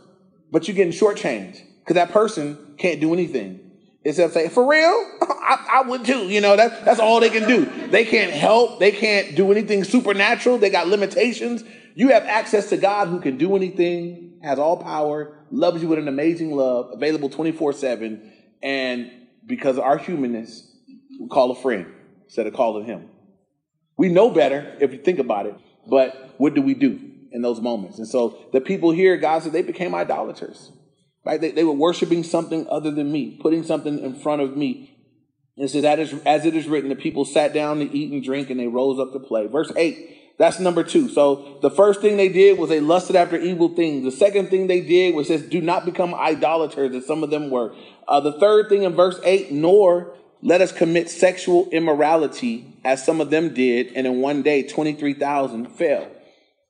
But 0.53 0.69
you're 0.69 0.77
getting 0.77 0.93
shortchanged 0.93 1.65
because 1.89 1.95
that 1.95 2.13
person 2.13 2.75
can't 2.77 3.01
do 3.01 3.15
anything 3.15 3.61
except 4.05 4.35
say, 4.35 4.51
"For 4.51 4.69
real, 4.69 5.07
I, 5.23 5.81
I, 5.83 5.89
would 5.89 6.05
too." 6.05 6.29
You 6.29 6.43
know, 6.43 6.55
that 6.55 6.85
that's 6.85 7.01
all 7.01 7.19
they 7.19 7.31
can 7.31 7.49
do. 7.49 7.65
They 7.89 8.05
can't 8.05 8.31
help. 8.31 8.79
They 8.79 8.93
can't 8.93 9.35
do 9.35 9.51
anything 9.51 9.85
supernatural. 9.85 10.59
They 10.59 10.69
got 10.69 10.87
limitations. 10.87 11.65
You 11.95 12.09
have 12.09 12.25
access 12.25 12.69
to 12.69 12.77
God 12.77 13.09
who 13.09 13.21
can 13.21 13.39
do 13.39 13.57
anything, 13.57 14.39
has 14.43 14.59
all 14.59 14.77
power, 14.77 15.35
loves 15.51 15.81
you 15.81 15.89
with 15.89 15.99
an 15.99 16.09
amazing 16.09 16.55
love, 16.55 16.91
available 16.93 17.31
twenty 17.31 17.53
four 17.53 17.73
seven, 17.73 18.33
and 18.63 19.11
because 19.47 19.79
of 19.79 19.85
our 19.85 19.97
humanness, 19.97 20.71
we 21.19 21.27
call 21.29 21.51
a 21.51 21.57
friend 21.57 21.87
instead 22.27 22.47
of 22.47 22.53
calling 22.53 22.85
Him. 22.85 23.09
We 23.97 24.11
know 24.11 24.29
better 24.29 24.77
if 24.79 24.93
you 24.93 24.99
think 24.99 25.21
about 25.21 25.47
it, 25.47 25.57
but 25.89 26.35
what 26.37 26.53
do 26.53 26.61
we 26.61 26.75
do 26.75 27.01
in 27.33 27.41
those 27.41 27.63
moments? 27.63 27.97
And 27.97 28.07
so 28.07 28.39
the 28.53 28.61
people 28.61 28.91
here, 28.91 29.17
God 29.17 29.43
said, 29.43 29.53
they 29.53 29.63
became 29.63 29.95
idolaters. 29.95 30.71
Right? 31.29 31.39
They, 31.39 31.51
they 31.51 31.65
were 31.65 31.75
worshiping 31.75 32.25
something 32.25 32.67
other 32.71 32.91
than 32.91 33.13
me, 33.13 33.37
putting 33.39 33.63
something 33.63 33.99
in 33.99 34.15
front 34.15 34.41
of 34.41 34.57
me. 34.57 34.97
And 35.59 35.69
says, 35.69 35.83
that 35.83 35.99
is, 35.99 36.15
as 36.25 36.47
it 36.47 36.57
is 36.57 36.67
written, 36.67 36.89
the 36.89 36.97
people 36.97 37.27
sat 37.27 37.53
down 37.53 37.81
to 37.81 37.85
eat 37.85 38.11
and 38.11 38.25
drink 38.25 38.49
and 38.49 38.59
they 38.59 38.67
rose 38.67 38.99
up 38.99 39.13
to 39.13 39.19
play. 39.19 39.47
Verse 39.47 39.71
8, 39.77 40.37
that's 40.39 40.59
number 40.59 40.83
two. 40.83 41.11
So 41.11 41.59
the 41.61 41.71
first 41.71 42.01
thing 42.01 42.17
they 42.17 42.31
did 42.31 42.59
was 42.59 42.71
they 42.71 42.81
lusted 42.81 43.15
after 43.15 43.37
evil 43.37 43.69
things. 43.69 44.05
The 44.05 44.11
second 44.11 44.49
thing 44.49 44.69
they 44.69 44.81
did 44.81 45.15
was 45.15 45.27
says, 45.27 45.43
do 45.43 45.61
not 45.61 45.85
become 45.85 46.15
idolaters, 46.15 46.95
as 46.95 47.07
some 47.07 47.23
of 47.23 47.29
them 47.29 47.51
were. 47.51 47.75
Uh, 48.07 48.21
the 48.21 48.39
third 48.41 48.71
thing 48.71 48.85
in 48.85 48.95
verse 48.95 49.21
8, 49.23 49.53
nor 49.53 50.15
let 50.41 50.63
us 50.63 50.73
commit 50.73 51.11
sexual 51.11 51.69
immorality, 51.71 52.75
as 52.87 53.05
some 53.05 53.21
of 53.21 53.29
them 53.29 53.53
did, 53.53 53.93
and 53.95 54.07
in 54.07 54.23
one 54.23 54.41
day 54.41 54.63
23,000 54.63 55.67
fell. 55.73 56.09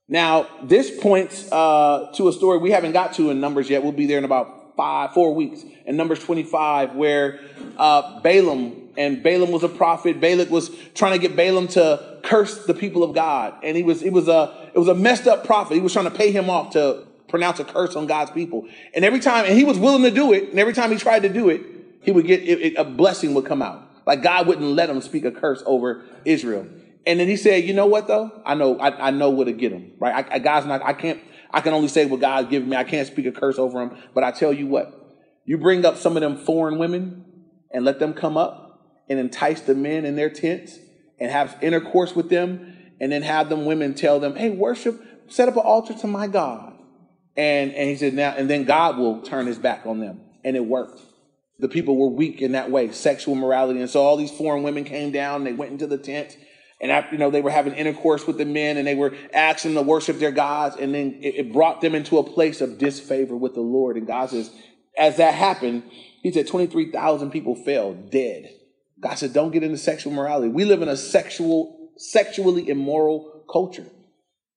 Now, 0.09 0.49
this 0.63 0.91
points 1.01 1.51
uh, 1.53 2.11
to 2.15 2.29
a 2.29 2.33
story 2.33 2.59
we 2.59 2.71
haven't 2.71 2.93
got 2.93 3.13
to 3.15 3.31
in 3.31 3.41
Numbers 3.41 3.69
yet. 3.69 3.83
We'll 3.83 3.93
be 3.93 4.07
there 4.07 4.19
in 4.19 4.25
about 4.25 4.75
five, 4.75 5.13
four 5.13 5.35
weeks. 5.35 5.65
In 5.85 5.97
Numbers 5.97 6.21
25, 6.21 6.95
where 6.95 7.41
uh, 7.77 8.21
Balaam, 8.21 8.89
and 8.97 9.23
Balaam 9.23 9.51
was 9.51 9.63
a 9.63 9.69
prophet. 9.69 10.21
Balak 10.21 10.51
was 10.51 10.71
trying 10.95 11.13
to 11.13 11.19
get 11.19 11.37
Balaam 11.37 11.69
to 11.69 12.21
curse 12.23 12.65
the 12.65 12.75
people 12.75 13.03
of 13.03 13.15
God, 13.15 13.55
and 13.63 13.77
he 13.77 13.83
was 13.83 14.03
it 14.03 14.13
was 14.13 14.29
a 14.29 14.71
it 14.75 14.79
was 14.79 14.89
a 14.89 14.95
messed 14.95 15.27
up 15.27 15.45
prophet. 15.45 15.75
He 15.75 15.81
was 15.81 15.93
trying 15.93 16.07
to 16.07 16.11
pay 16.11 16.33
him 16.33 16.51
off 16.51 16.73
to 16.73 17.07
pronounce 17.29 17.61
a 17.61 17.65
curse 17.65 17.95
on 17.95 18.07
God's 18.07 18.31
people. 18.31 18.67
And 18.95 19.05
every 19.05 19.21
time, 19.21 19.45
and 19.45 19.57
he 19.57 19.65
was 19.65 19.79
willing 19.79 20.03
to 20.03 20.11
do 20.11 20.33
it. 20.33 20.51
And 20.51 20.59
every 20.59 20.73
time 20.73 20.91
he 20.91 20.97
tried 20.97 21.23
to 21.23 21.29
do 21.29 21.49
it, 21.49 21.63
he 22.03 22.11
would 22.11 22.27
get 22.27 22.43
it, 22.43 22.61
it, 22.61 22.75
a 22.77 22.85
blessing 22.85 23.35
would 23.35 23.45
come 23.45 23.63
out. 23.63 23.83
Like 24.07 24.23
God 24.23 24.47
wouldn't 24.47 24.67
let 24.67 24.89
him 24.89 25.01
speak 25.01 25.25
a 25.25 25.31
curse 25.31 25.63
over 25.67 26.05
Israel. 26.25 26.67
And 27.09 27.19
then 27.19 27.27
he 27.27 27.39
said, 27.39 27.65
you 27.65 27.73
know 27.73 27.87
what 27.87 28.07
though? 28.07 28.31
I 28.45 28.55
know, 28.55 28.79
I, 28.79 29.09
I 29.09 29.11
know 29.11 29.31
where 29.31 29.47
to 29.47 29.53
get 29.53 29.73
him, 29.73 29.93
right? 29.99 30.27
I, 30.31 30.35
I, 30.35 30.39
God's 30.41 30.67
not, 30.67 30.83
I 30.85 30.93
can't, 30.93 31.19
I 31.51 31.63
can 31.63 31.73
only 31.73 31.89
say 31.89 32.05
what 32.05 32.21
God's 32.21 32.51
given 32.51 32.69
me. 32.69 32.77
I 32.77 32.85
can't 32.85 33.09
speak 33.09 33.25
a 33.25 33.33
curse 33.33 33.59
over 33.59 33.81
him. 33.81 33.97
But 34.13 34.25
I 34.25 34.31
tell 34.31 34.53
you 34.53 34.67
what, 34.67 35.17
you 35.47 35.57
bring 35.57 35.87
up 35.87 35.97
some 35.97 36.19
of 36.19 36.21
them 36.21 36.37
foreign 36.37 36.77
women 36.77 37.25
and 37.73 37.83
let 37.83 37.99
them 37.99 38.13
come 38.13 38.37
up 38.37 38.85
and 39.09 39.19
entice 39.19 39.63
the 39.63 39.75
men 39.75 40.05
in 40.05 40.17
their 40.17 40.29
tents 40.29 40.79
and 41.19 41.31
have 41.31 41.57
intercourse 41.63 42.15
with 42.15 42.29
them 42.29 42.77
and 43.01 43.11
then 43.11 43.23
have 43.23 43.49
them 43.49 43.65
women 43.65 43.95
tell 43.95 44.21
them, 44.21 44.37
hey, 44.37 44.51
worship, 44.51 45.03
set 45.29 45.49
up 45.49 45.57
an 45.57 45.63
altar 45.63 45.95
to 45.95 46.07
my 46.07 46.27
God. 46.27 46.75
And, 47.39 47.73
and 47.73 47.89
he 47.89 47.97
said, 47.97 48.13
now, 48.13 48.35
and 48.37 48.51
then 48.51 48.65
God 48.65 48.99
will 48.99 49.23
turn 49.23 49.47
his 49.47 49.59
back 49.59 49.87
on 49.87 50.01
them. 50.01 50.21
And 50.45 50.57
it 50.57 50.67
worked. 50.67 51.01
The 51.59 51.69
people 51.69 51.97
were 51.97 52.11
weak 52.11 52.43
in 52.43 52.53
that 52.53 52.71
way, 52.71 52.93
sexual 52.93 53.35
morality. 53.35 53.81
And 53.81 53.89
so 53.89 54.03
all 54.03 54.19
these 54.19 54.31
foreign 54.31 54.63
women 54.63 54.85
came 54.85 55.11
down, 55.11 55.45
they 55.45 55.55
went 55.55 55.73
into 55.73 55.87
the 55.87 55.97
tent 55.97 56.37
and 56.81 56.93
after, 56.93 57.13
you 57.13 57.19
know, 57.19 57.31
they 57.31 57.41
were 57.41 57.51
having 57.51 57.75
intercourse 57.75 58.27
with 58.27 58.39
the 58.39 58.45
men 58.45 58.77
and 58.77 58.87
they 58.87 58.95
were 58.95 59.15
asking 59.35 59.75
to 59.75 59.83
worship 59.83 60.19
their 60.19 60.31
gods. 60.31 60.77
And 60.77 60.95
then 60.95 61.19
it, 61.23 61.35
it 61.35 61.53
brought 61.53 61.81
them 61.81 61.95
into 61.95 62.19
a 62.19 62.23
place 62.23 62.61
of 62.61 62.79
disfavor 62.79 63.37
with 63.37 63.55
the 63.55 63.61
Lord. 63.61 63.97
And 63.97 64.07
God 64.07 64.31
says, 64.31 64.51
as 64.97 65.17
that 65.17 65.35
happened, 65.35 65.83
he 66.23 66.33
said 66.33 66.47
23,000 66.47 67.31
people 67.31 67.57
fell 67.57 67.95
dead. 67.95 68.51
God 69.01 69.15
said, 69.15 69.33
don't 69.33 69.51
get 69.51 69.63
into 69.65 69.79
sexual 69.79 70.13
morality. 70.13 70.49
We 70.49 70.65
live 70.65 70.83
in 70.83 70.89
a 70.89 70.97
sexual, 70.97 71.91
sexually 71.97 72.69
immoral 72.69 73.45
culture. 73.51 73.87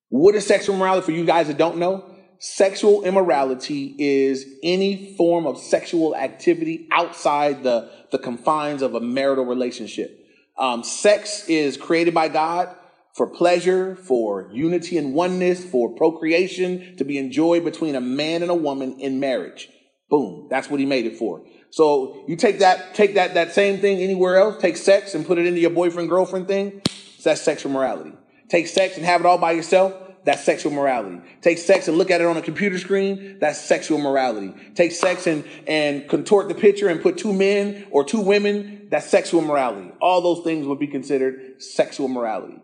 What 0.10 0.36
is 0.36 0.46
sexual 0.46 0.78
morality 0.78 1.06
for 1.06 1.12
you 1.12 1.26
guys 1.26 1.48
that 1.48 1.58
don't 1.58 1.78
know? 1.78 2.12
sexual 2.42 3.04
immorality 3.04 3.96
is 4.00 4.48
any 4.64 5.16
form 5.16 5.46
of 5.46 5.60
sexual 5.60 6.16
activity 6.16 6.88
outside 6.92 7.62
the, 7.62 7.88
the 8.12 8.18
confines 8.18 8.82
of 8.82 8.96
a 8.96 9.00
marital 9.00 9.46
relationship. 9.46 10.21
Um, 10.58 10.84
sex 10.84 11.48
is 11.48 11.78
created 11.78 12.14
by 12.14 12.28
God 12.28 12.76
for 13.14 13.28
pleasure, 13.28 13.96
for 13.96 14.50
unity 14.54 14.98
and 14.98 15.14
oneness, 15.14 15.64
for 15.64 15.96
procreation, 15.96 16.96
to 16.98 17.04
be 17.04 17.18
enjoyed 17.18 17.64
between 17.64 17.96
a 17.96 18.02
man 18.02 18.42
and 18.42 18.52
a 18.52 18.56
woman 18.56 19.00
in 19.00 19.20
marriage. 19.20 19.70
Boom. 20.10 20.48
That's 20.50 20.70
what 20.70 20.80
he 20.80 20.86
made 20.86 21.06
it 21.06 21.18
for. 21.18 21.44
So 21.72 22.24
you 22.28 22.36
take 22.36 22.60
that, 22.60 22.96
take 22.96 23.16
that, 23.16 23.34
that 23.34 23.54
same 23.54 23.80
thing 23.80 24.00
anywhere 24.00 24.38
else, 24.38 24.62
take 24.62 24.78
sex 24.78 25.16
and 25.16 25.26
put 25.26 25.38
it 25.38 25.46
into 25.46 25.60
your 25.60 25.70
boyfriend, 25.70 26.10
girlfriend 26.10 26.48
thing. 26.48 26.82
So 27.18 27.30
that's 27.30 27.42
sexual 27.42 27.72
morality. 27.72 28.14
Take 28.50 28.68
sex 28.68 28.98
and 28.98 29.06
have 29.06 29.22
it 29.22 29.26
all 29.26 29.38
by 29.38 29.54
yourself. 29.54 29.94
That's 30.24 30.44
sexual 30.44 30.72
morality. 30.72 31.22
Take 31.42 31.58
sex 31.58 31.88
and 31.88 31.98
look 31.98 32.12
at 32.12 32.22
it 32.22 32.28
on 32.28 32.38
a 32.38 32.42
computer 32.42 32.78
screen. 32.78 33.38
That's 33.40 33.60
sexual 33.60 33.98
morality. 33.98 34.54
Take 34.76 34.92
sex 34.92 35.26
and, 35.26 35.44
and 35.68 36.08
contort 36.08 36.48
the 36.48 36.56
picture 36.56 36.90
and 36.90 37.02
put 37.02 37.18
two 37.18 37.34
men 37.34 37.88
or 37.90 38.04
two 38.04 38.22
women. 38.22 38.88
That's 38.92 39.08
sexual 39.08 39.42
morality. 39.42 39.92
All 40.00 40.22
those 40.22 40.44
things 40.44 40.68
would 40.68 40.80
be 40.80 40.88
considered 40.88 41.62
sexual 41.62 42.08
morality. 42.08 42.62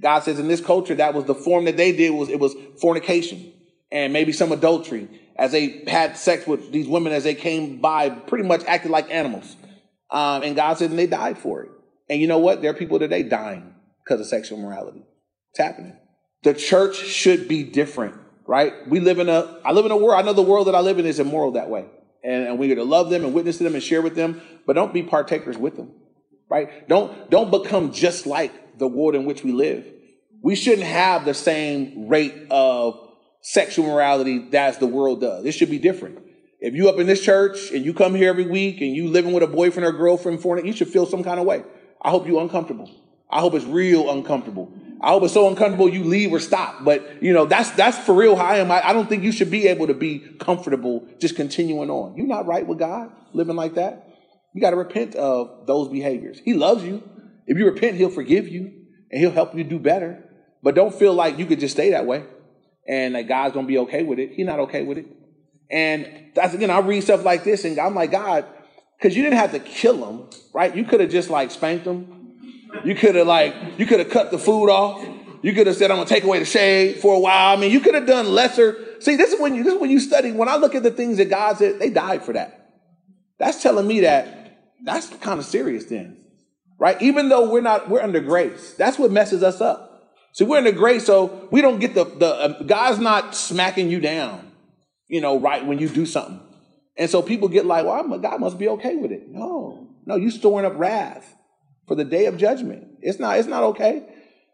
God 0.00 0.20
says 0.20 0.38
in 0.38 0.48
this 0.48 0.60
culture, 0.60 0.96
that 0.96 1.14
was 1.14 1.24
the 1.24 1.34
form 1.34 1.64
that 1.66 1.76
they 1.76 1.92
did 1.92 2.10
was 2.10 2.28
it 2.28 2.40
was 2.40 2.54
fornication 2.80 3.52
and 3.92 4.12
maybe 4.12 4.32
some 4.32 4.52
adultery 4.52 5.08
as 5.36 5.52
they 5.52 5.84
had 5.86 6.16
sex 6.16 6.46
with 6.46 6.72
these 6.72 6.88
women 6.88 7.12
as 7.12 7.24
they 7.24 7.34
came 7.34 7.80
by, 7.80 8.10
pretty 8.10 8.46
much 8.46 8.64
acted 8.64 8.90
like 8.90 9.10
animals. 9.10 9.56
Um, 10.10 10.42
and 10.42 10.56
God 10.56 10.78
said, 10.78 10.90
and 10.90 10.98
they 10.98 11.06
died 11.06 11.38
for 11.38 11.62
it. 11.62 11.70
And 12.08 12.20
you 12.20 12.26
know 12.26 12.38
what? 12.38 12.62
There 12.62 12.70
are 12.70 12.74
people 12.74 12.98
today 12.98 13.22
dying 13.22 13.74
because 14.04 14.20
of 14.20 14.26
sexual 14.26 14.58
morality. 14.58 15.04
It's 15.50 15.58
happening. 15.58 15.96
The 16.46 16.54
church 16.54 16.98
should 16.98 17.48
be 17.48 17.64
different, 17.64 18.14
right? 18.46 18.72
We 18.86 19.00
live 19.00 19.18
in 19.18 19.28
a, 19.28 19.58
I 19.64 19.72
live 19.72 19.84
in 19.84 19.90
a 19.90 19.96
world, 19.96 20.20
I 20.20 20.22
know 20.22 20.32
the 20.32 20.42
world 20.42 20.68
that 20.68 20.76
I 20.76 20.80
live 20.80 21.00
in 21.00 21.04
is 21.04 21.18
immoral 21.18 21.50
that 21.52 21.68
way. 21.68 21.86
And, 22.22 22.46
and 22.46 22.56
we're 22.56 22.76
to 22.76 22.84
love 22.84 23.10
them 23.10 23.24
and 23.24 23.34
witness 23.34 23.58
to 23.58 23.64
them 23.64 23.74
and 23.74 23.82
share 23.82 24.00
with 24.00 24.14
them, 24.14 24.40
but 24.64 24.74
don't 24.74 24.94
be 24.94 25.02
partakers 25.02 25.58
with 25.58 25.76
them, 25.76 25.90
right? 26.48 26.88
Don't, 26.88 27.30
don't 27.30 27.50
become 27.50 27.92
just 27.92 28.26
like 28.28 28.78
the 28.78 28.86
world 28.86 29.16
in 29.16 29.24
which 29.24 29.42
we 29.42 29.50
live. 29.50 29.88
We 30.40 30.54
shouldn't 30.54 30.86
have 30.86 31.24
the 31.24 31.34
same 31.34 32.06
rate 32.06 32.46
of 32.48 33.10
sexual 33.40 33.86
morality 33.86 34.48
as 34.54 34.78
the 34.78 34.86
world 34.86 35.20
does. 35.22 35.44
It 35.46 35.50
should 35.50 35.70
be 35.70 35.80
different. 35.80 36.20
If 36.60 36.74
you 36.74 36.88
up 36.88 37.00
in 37.00 37.08
this 37.08 37.22
church 37.22 37.72
and 37.72 37.84
you 37.84 37.92
come 37.92 38.14
here 38.14 38.28
every 38.28 38.46
week 38.46 38.80
and 38.80 38.94
you 38.94 39.08
living 39.08 39.32
with 39.32 39.42
a 39.42 39.48
boyfriend 39.48 39.84
or 39.84 39.90
girlfriend 39.90 40.42
for 40.42 40.58
it, 40.58 40.64
you 40.64 40.72
should 40.72 40.90
feel 40.90 41.06
some 41.06 41.24
kind 41.24 41.40
of 41.40 41.44
way. 41.44 41.64
I 42.00 42.10
hope 42.10 42.24
you're 42.28 42.40
uncomfortable. 42.40 42.88
I 43.28 43.40
hope 43.40 43.54
it's 43.54 43.64
real 43.64 44.12
uncomfortable. 44.12 44.72
I 45.00 45.10
hope 45.10 45.24
it's 45.24 45.34
so 45.34 45.48
uncomfortable 45.48 45.88
you 45.88 46.04
leave 46.04 46.32
or 46.32 46.40
stop. 46.40 46.84
But 46.84 47.22
you 47.22 47.32
know, 47.32 47.44
that's 47.44 47.70
that's 47.72 47.98
for 47.98 48.14
real 48.14 48.36
how 48.36 48.46
I 48.46 48.56
am. 48.58 48.70
I, 48.70 48.88
I 48.88 48.92
don't 48.92 49.08
think 49.08 49.22
you 49.24 49.32
should 49.32 49.50
be 49.50 49.66
able 49.68 49.86
to 49.88 49.94
be 49.94 50.20
comfortable 50.38 51.06
just 51.20 51.36
continuing 51.36 51.90
on. 51.90 52.16
You're 52.16 52.26
not 52.26 52.46
right 52.46 52.66
with 52.66 52.78
God 52.78 53.10
living 53.32 53.56
like 53.56 53.74
that. 53.74 54.08
You 54.54 54.60
got 54.60 54.70
to 54.70 54.76
repent 54.76 55.14
of 55.14 55.66
those 55.66 55.88
behaviors. 55.88 56.38
He 56.38 56.54
loves 56.54 56.82
you. 56.82 57.02
If 57.46 57.58
you 57.58 57.66
repent, 57.66 57.96
he'll 57.96 58.10
forgive 58.10 58.48
you 58.48 58.72
and 59.10 59.20
he'll 59.20 59.30
help 59.30 59.54
you 59.54 59.64
do 59.64 59.78
better. 59.78 60.24
But 60.62 60.74
don't 60.74 60.94
feel 60.94 61.12
like 61.12 61.38
you 61.38 61.46
could 61.46 61.60
just 61.60 61.74
stay 61.74 61.90
that 61.90 62.06
way 62.06 62.24
and 62.88 63.14
that 63.14 63.28
God's 63.28 63.54
gonna 63.54 63.66
be 63.66 63.78
okay 63.78 64.02
with 64.02 64.18
it. 64.18 64.32
He's 64.32 64.46
not 64.46 64.60
okay 64.60 64.82
with 64.82 64.98
it. 64.98 65.06
And 65.70 66.30
that's 66.34 66.54
again, 66.54 66.70
I 66.70 66.78
read 66.78 67.02
stuff 67.02 67.24
like 67.24 67.44
this 67.44 67.64
and 67.64 67.78
I'm 67.78 67.94
like, 67.94 68.10
God, 68.10 68.46
because 68.98 69.16
you 69.16 69.22
didn't 69.22 69.38
have 69.38 69.52
to 69.52 69.58
kill 69.58 70.08
him, 70.08 70.30
right? 70.54 70.74
You 70.74 70.84
could 70.84 71.00
have 71.00 71.10
just 71.10 71.28
like 71.28 71.50
spanked 71.50 71.86
him 71.86 72.15
you 72.84 72.94
could 72.94 73.14
have 73.14 73.26
like, 73.26 73.54
you 73.78 73.86
could 73.86 73.98
have 73.98 74.10
cut 74.10 74.30
the 74.30 74.38
food 74.38 74.68
off. 74.68 75.06
You 75.42 75.52
could 75.52 75.66
have 75.66 75.76
said, 75.76 75.90
I'm 75.90 75.98
gonna 75.98 76.08
take 76.08 76.24
away 76.24 76.38
the 76.38 76.44
shade 76.44 76.96
for 76.96 77.14
a 77.14 77.18
while. 77.18 77.56
I 77.56 77.60
mean, 77.60 77.70
you 77.70 77.80
could 77.80 77.94
have 77.94 78.06
done 78.06 78.26
lesser. 78.26 79.00
See, 79.00 79.16
this 79.16 79.32
is 79.32 79.40
when 79.40 79.54
you 79.54 79.62
this 79.62 79.74
is 79.74 79.80
when 79.80 79.90
you 79.90 80.00
study. 80.00 80.32
When 80.32 80.48
I 80.48 80.56
look 80.56 80.74
at 80.74 80.82
the 80.82 80.90
things 80.90 81.18
that 81.18 81.30
God 81.30 81.58
said, 81.58 81.78
they 81.78 81.90
died 81.90 82.24
for 82.24 82.32
that. 82.32 82.72
That's 83.38 83.62
telling 83.62 83.86
me 83.86 84.00
that 84.00 84.36
that's 84.84 85.08
kind 85.08 85.38
of 85.38 85.44
serious 85.44 85.84
then. 85.86 86.18
Right? 86.78 87.00
Even 87.00 87.28
though 87.28 87.50
we're 87.50 87.62
not, 87.62 87.88
we're 87.88 88.02
under 88.02 88.20
grace. 88.20 88.74
That's 88.74 88.98
what 88.98 89.10
messes 89.10 89.42
us 89.42 89.60
up. 89.60 90.12
So 90.32 90.44
we're 90.44 90.58
under 90.58 90.72
grace, 90.72 91.06
so 91.06 91.48
we 91.50 91.62
don't 91.62 91.78
get 91.78 91.94
the, 91.94 92.04
the 92.04 92.26
uh, 92.26 92.62
God's 92.62 92.98
not 92.98 93.34
smacking 93.34 93.88
you 93.88 94.00
down, 94.00 94.52
you 95.08 95.22
know, 95.22 95.40
right 95.40 95.64
when 95.64 95.78
you 95.78 95.88
do 95.88 96.04
something. 96.04 96.40
And 96.98 97.08
so 97.08 97.22
people 97.22 97.48
get 97.48 97.64
like, 97.64 97.86
well, 97.86 98.18
God 98.18 98.40
must 98.40 98.58
be 98.58 98.68
okay 98.68 98.96
with 98.96 99.12
it. 99.12 99.28
No, 99.28 99.88
no, 100.04 100.16
you 100.16 100.30
storing 100.30 100.66
up 100.66 100.74
wrath 100.76 101.34
for 101.86 101.94
the 101.94 102.04
day 102.04 102.26
of 102.26 102.36
judgment. 102.36 102.86
It's 103.00 103.18
not, 103.18 103.38
it's 103.38 103.48
not 103.48 103.62
okay. 103.64 104.04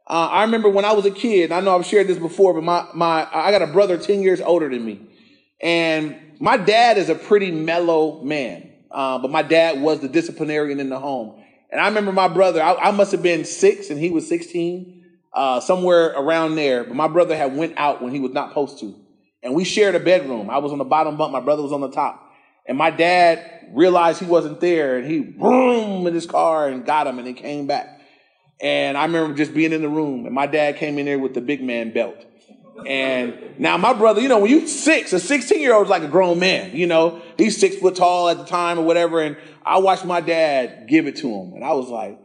Uh, 0.07 0.29
I 0.31 0.43
remember 0.43 0.69
when 0.69 0.85
I 0.85 0.93
was 0.93 1.07
a 1.07 1.11
kid, 1.11 1.53
I 1.53 1.61
know 1.61 1.77
I've 1.77 1.87
shared 1.87 2.09
this 2.09 2.19
before, 2.19 2.55
but 2.55 2.65
my, 2.65 2.87
my, 2.95 3.29
I 3.33 3.51
got 3.51 3.63
a 3.63 3.67
brother 3.67 3.97
10 3.97 4.23
years 4.23 4.41
older 4.41 4.69
than 4.69 4.85
me. 4.85 5.01
And 5.61 6.17
my 6.41 6.57
dad 6.57 6.99
is 6.99 7.09
a 7.09 7.15
pretty 7.15 7.51
mellow 7.51 8.23
man. 8.23 8.71
Uh, 8.91 9.19
but 9.19 9.31
my 9.31 9.43
dad 9.43 9.81
was 9.81 10.01
the 10.01 10.09
disciplinarian 10.09 10.81
in 10.81 10.91
the 10.91 10.99
home. 10.99 11.43
And 11.71 11.81
I 11.81 11.87
remember 11.89 12.13
my 12.13 12.29
brother, 12.29 12.63
I, 12.63 12.75
I 12.75 12.91
must 12.91 13.13
have 13.13 13.23
been 13.23 13.45
six 13.45 13.89
and 13.89 13.99
he 13.99 14.11
was 14.11 14.29
16, 14.29 15.03
uh, 15.33 15.61
somewhere 15.61 16.09
around 16.09 16.57
there. 16.57 16.85
But 16.85 16.95
my 16.95 17.09
brother 17.09 17.35
had 17.37 17.57
went 17.57 17.75
out 17.79 18.03
when 18.03 18.13
he 18.13 18.21
was 18.21 18.33
not 18.33 18.51
supposed 18.51 18.81
to. 18.81 18.95
And 19.43 19.55
we 19.55 19.65
shared 19.65 19.95
a 19.95 20.01
bedroom. 20.01 20.51
I 20.51 20.59
was 20.59 20.73
on 20.73 20.79
the 20.79 20.85
bottom 20.85 21.17
bunk. 21.17 21.33
My 21.33 21.41
brother 21.41 21.63
was 21.63 21.73
on 21.73 21.81
the 21.81 21.91
top. 21.91 22.32
And 22.67 22.79
my 22.79 22.91
dad 22.91 23.69
realized 23.73 24.21
he 24.21 24.27
wasn't 24.27 24.61
there 24.61 24.99
and 24.99 25.11
he 25.11 25.21
boom 25.21 26.07
in 26.07 26.15
his 26.15 26.27
car 26.27 26.69
and 26.69 26.85
got 26.85 27.07
him 27.07 27.19
and 27.19 27.27
he 27.27 27.35
came 27.35 27.67
back. 27.67 28.01
And 28.61 28.97
I 28.97 29.05
remember 29.05 29.37
just 29.37 29.55
being 29.55 29.73
in 29.73 29.83
the 29.83 29.89
room 29.89 30.27
and 30.27 30.35
my 30.35 30.47
dad 30.47 30.77
came 30.77 30.99
in 30.99 31.07
there 31.07 31.19
with 31.19 31.35
the 31.35 31.41
big 31.41 31.63
man 31.63 31.93
belt. 31.93 32.25
And 32.87 33.59
now 33.59 33.77
my 33.77 33.93
brother, 33.93 34.21
you 34.21 34.29
know, 34.29 34.39
when 34.39 34.51
you 34.51 34.67
six, 34.67 35.13
a 35.13 35.21
16 35.21 35.61
year 35.61 35.75
old 35.75 35.87
is 35.87 35.91
like 35.91 36.03
a 36.03 36.09
grown 36.09 36.39
man, 36.39 36.75
you 36.75 36.87
know, 36.87 37.21
he's 37.37 37.59
six 37.59 37.77
foot 37.77 37.97
tall 37.97 38.29
at 38.29 38.39
the 38.39 38.45
time 38.45 38.79
or 38.79 38.83
whatever. 38.83 39.21
And 39.21 39.37
I 39.65 39.79
watched 39.79 40.05
my 40.05 40.21
dad 40.21 40.87
give 40.89 41.07
it 41.07 41.17
to 41.17 41.29
him. 41.29 41.55
And 41.55 41.65
I 41.65 41.73
was 41.73 41.89
like, 41.89 42.19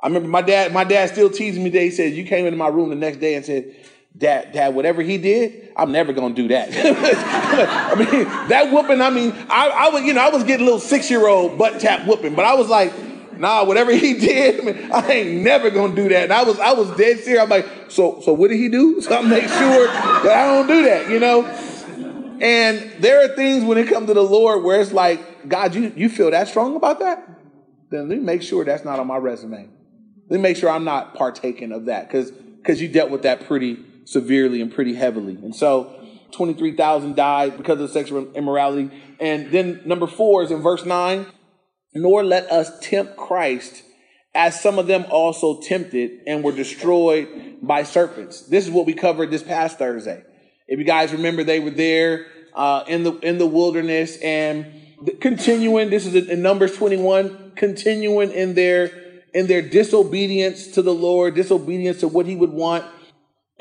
I 0.00 0.08
remember 0.08 0.28
my 0.28 0.42
dad, 0.42 0.72
my 0.72 0.84
dad 0.84 1.10
still 1.10 1.30
teasing 1.30 1.62
me 1.62 1.70
that 1.70 1.80
he 1.80 1.90
said, 1.90 2.12
you 2.14 2.24
came 2.24 2.46
into 2.46 2.58
my 2.58 2.68
room 2.68 2.90
the 2.90 2.96
next 2.96 3.18
day 3.18 3.34
and 3.34 3.44
said, 3.44 3.74
Dad, 4.16 4.52
Dad, 4.52 4.74
whatever 4.74 5.02
he 5.02 5.18
did, 5.18 5.72
I'm 5.76 5.90
never 5.90 6.12
gonna 6.12 6.34
do 6.34 6.48
that. 6.48 6.68
I 6.72 7.94
mean, 7.94 8.24
that 8.48 8.72
whooping, 8.72 9.00
I 9.00 9.10
mean, 9.10 9.32
I, 9.48 9.68
I 9.68 9.88
was, 9.88 10.02
you 10.04 10.12
know, 10.12 10.20
I 10.20 10.28
was 10.28 10.44
getting 10.44 10.62
a 10.62 10.64
little 10.64 10.80
six-year-old 10.80 11.58
butt 11.58 11.80
tap 11.80 12.06
whooping, 12.06 12.34
but 12.34 12.44
I 12.44 12.54
was 12.54 12.68
like, 12.68 12.92
nah, 13.38 13.64
whatever 13.64 13.92
he 13.92 14.14
did, 14.18 14.60
I, 14.60 14.64
mean, 14.64 14.92
I 14.92 15.12
ain't 15.12 15.42
never 15.42 15.70
gonna 15.70 15.94
do 15.94 16.08
that. 16.10 16.24
And 16.24 16.32
I 16.32 16.44
was, 16.44 16.58
I 16.58 16.72
was 16.72 16.90
dead 16.96 17.20
serious. 17.20 17.42
I'm 17.42 17.48
like, 17.48 17.66
so, 17.88 18.20
so 18.20 18.32
what 18.32 18.48
did 18.48 18.58
he 18.58 18.68
do? 18.68 19.00
So 19.02 19.16
I 19.16 19.22
make 19.22 19.48
sure 19.48 19.86
that 19.86 20.26
I 20.26 20.54
don't 20.54 20.66
do 20.66 20.84
that, 20.84 21.10
you 21.10 21.18
know? 21.18 21.44
And 22.40 23.02
there 23.02 23.24
are 23.24 23.34
things 23.34 23.64
when 23.64 23.78
it 23.78 23.88
comes 23.88 24.08
to 24.08 24.14
the 24.14 24.22
Lord 24.22 24.62
where 24.62 24.80
it's 24.80 24.92
like, 24.92 25.48
God, 25.48 25.74
you, 25.74 25.92
you 25.96 26.08
feel 26.08 26.30
that 26.30 26.48
strong 26.48 26.76
about 26.76 27.00
that? 27.00 27.28
Then 27.90 28.08
let 28.08 28.18
me 28.18 28.24
make 28.24 28.42
sure 28.42 28.64
that's 28.64 28.84
not 28.84 28.98
on 28.98 29.06
my 29.06 29.16
resume. 29.16 29.68
Let 30.28 30.36
me 30.36 30.42
make 30.42 30.56
sure 30.56 30.70
I'm 30.70 30.84
not 30.84 31.14
partaking 31.14 31.72
of 31.72 31.86
that 31.86 32.08
because 32.08 32.30
because 32.30 32.80
you 32.80 32.88
dealt 32.88 33.10
with 33.10 33.22
that 33.22 33.46
pretty 33.46 33.74
severely 34.04 34.60
and 34.60 34.72
pretty 34.72 34.94
heavily. 34.94 35.34
And 35.34 35.54
so 35.54 35.98
23,000 36.32 37.14
died 37.14 37.56
because 37.56 37.80
of 37.80 37.90
sexual 37.90 38.32
immorality. 38.32 38.90
And 39.20 39.50
then 39.50 39.82
number 39.84 40.06
four 40.06 40.42
is 40.42 40.50
in 40.50 40.62
verse 40.62 40.84
9 40.84 41.26
nor 41.94 42.24
let 42.24 42.50
us 42.50 42.70
tempt 42.80 43.16
Christ 43.16 43.82
as 44.34 44.60
some 44.60 44.78
of 44.78 44.86
them 44.86 45.04
also 45.10 45.60
tempted 45.60 46.20
and 46.26 46.42
were 46.42 46.52
destroyed 46.52 47.58
by 47.60 47.82
serpents. 47.82 48.42
This 48.42 48.64
is 48.64 48.70
what 48.70 48.86
we 48.86 48.94
covered 48.94 49.30
this 49.30 49.42
past 49.42 49.78
Thursday. 49.78 50.22
If 50.66 50.78
you 50.78 50.84
guys 50.84 51.12
remember, 51.12 51.44
they 51.44 51.60
were 51.60 51.70
there 51.70 52.26
uh, 52.54 52.84
in 52.86 53.02
the 53.02 53.12
in 53.18 53.38
the 53.38 53.46
wilderness 53.46 54.16
and 54.22 54.66
continuing. 55.20 55.90
This 55.90 56.06
is 56.06 56.28
in 56.28 56.40
Numbers 56.40 56.76
21, 56.76 57.52
continuing 57.56 58.30
in 58.30 58.54
their 58.54 58.90
in 59.34 59.48
their 59.48 59.60
disobedience 59.60 60.68
to 60.68 60.82
the 60.82 60.94
Lord, 60.94 61.34
disobedience 61.34 62.00
to 62.00 62.08
what 62.08 62.24
He 62.24 62.36
would 62.36 62.52
want 62.52 62.86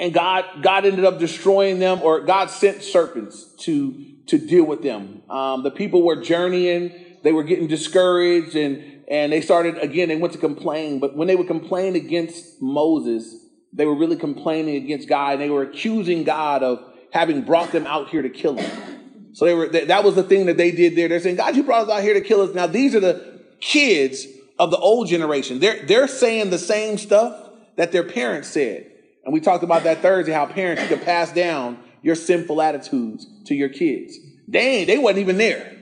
and 0.02 0.14
God 0.14 0.46
God 0.64 0.86
ended 0.86 1.06
up 1.06 1.20
destroying 1.20 1.80
them, 1.80 2.02
or 2.02 2.22
God 2.22 2.50
sent 2.50 2.82
serpents 2.82 3.46
to 3.60 3.94
to 4.26 4.38
deal 4.38 4.66
with 4.66 4.82
them. 4.82 5.22
Um, 5.30 5.62
the 5.64 5.72
people 5.72 6.02
were 6.02 6.22
journeying; 6.22 6.92
they 7.24 7.32
were 7.32 7.44
getting 7.44 7.68
discouraged, 7.68 8.56
and 8.56 9.04
and 9.08 9.32
they 9.32 9.42
started 9.42 9.78
again. 9.78 10.10
They 10.10 10.18
went 10.18 10.34
to 10.34 10.40
complain, 10.40 11.00
but 11.00 11.16
when 11.16 11.28
they 11.28 11.36
would 11.36 11.48
complain 11.48 11.96
against 11.96 12.62
Moses, 12.62 13.46
they 13.72 13.86
were 13.86 13.96
really 13.96 14.16
complaining 14.16 14.76
against 14.84 15.08
God. 15.08 15.34
And 15.34 15.42
they 15.42 15.50
were 15.52 15.64
accusing 15.64 16.24
God 16.24 16.64
of 16.64 16.84
having 17.14 17.44
brought 17.44 17.72
them 17.72 17.86
out 17.86 18.10
here 18.10 18.24
to 18.24 18.30
kill 18.30 18.56
them. 18.56 19.32
So 19.34 19.46
they 19.46 19.54
were 19.54 19.68
that 19.68 20.04
was 20.04 20.16
the 20.16 20.24
thing 20.24 20.48
that 20.48 20.58
they 20.58 20.72
did 20.72 20.96
there. 20.96 21.10
They're 21.10 21.20
saying, 21.20 21.36
God, 21.36 21.56
you 21.56 21.62
brought 21.62 21.84
us 21.84 21.90
out 21.90 22.02
here 22.02 22.16
to 22.16 22.22
kill 22.22 22.42
us. 22.42 22.56
Now 22.56 22.66
these 22.66 22.96
are 22.96 23.00
the 23.00 23.44
kids 23.60 24.26
of 24.58 24.72
the 24.72 24.78
old 24.78 25.10
generation. 25.10 25.60
They're 25.60 25.86
they're 25.86 26.08
saying 26.08 26.50
the 26.50 26.58
same 26.58 26.98
stuff 26.98 27.52
that 27.76 27.92
their 27.92 28.04
parents 28.04 28.48
said. 28.48 28.88
And 29.24 29.34
we 29.34 29.40
talked 29.40 29.64
about 29.64 29.84
that 29.84 30.02
Thursday, 30.02 30.32
how 30.32 30.46
parents, 30.46 30.88
can 30.88 31.00
pass 31.00 31.32
down 31.32 31.78
your 32.02 32.16
sinful 32.16 32.62
attitudes 32.62 33.28
to 33.46 33.56
your 33.56 33.70
kids. 33.70 34.18
Dang, 34.50 34.88
they 34.88 34.98
wasn't 34.98 35.20
even 35.20 35.38
there, 35.38 35.78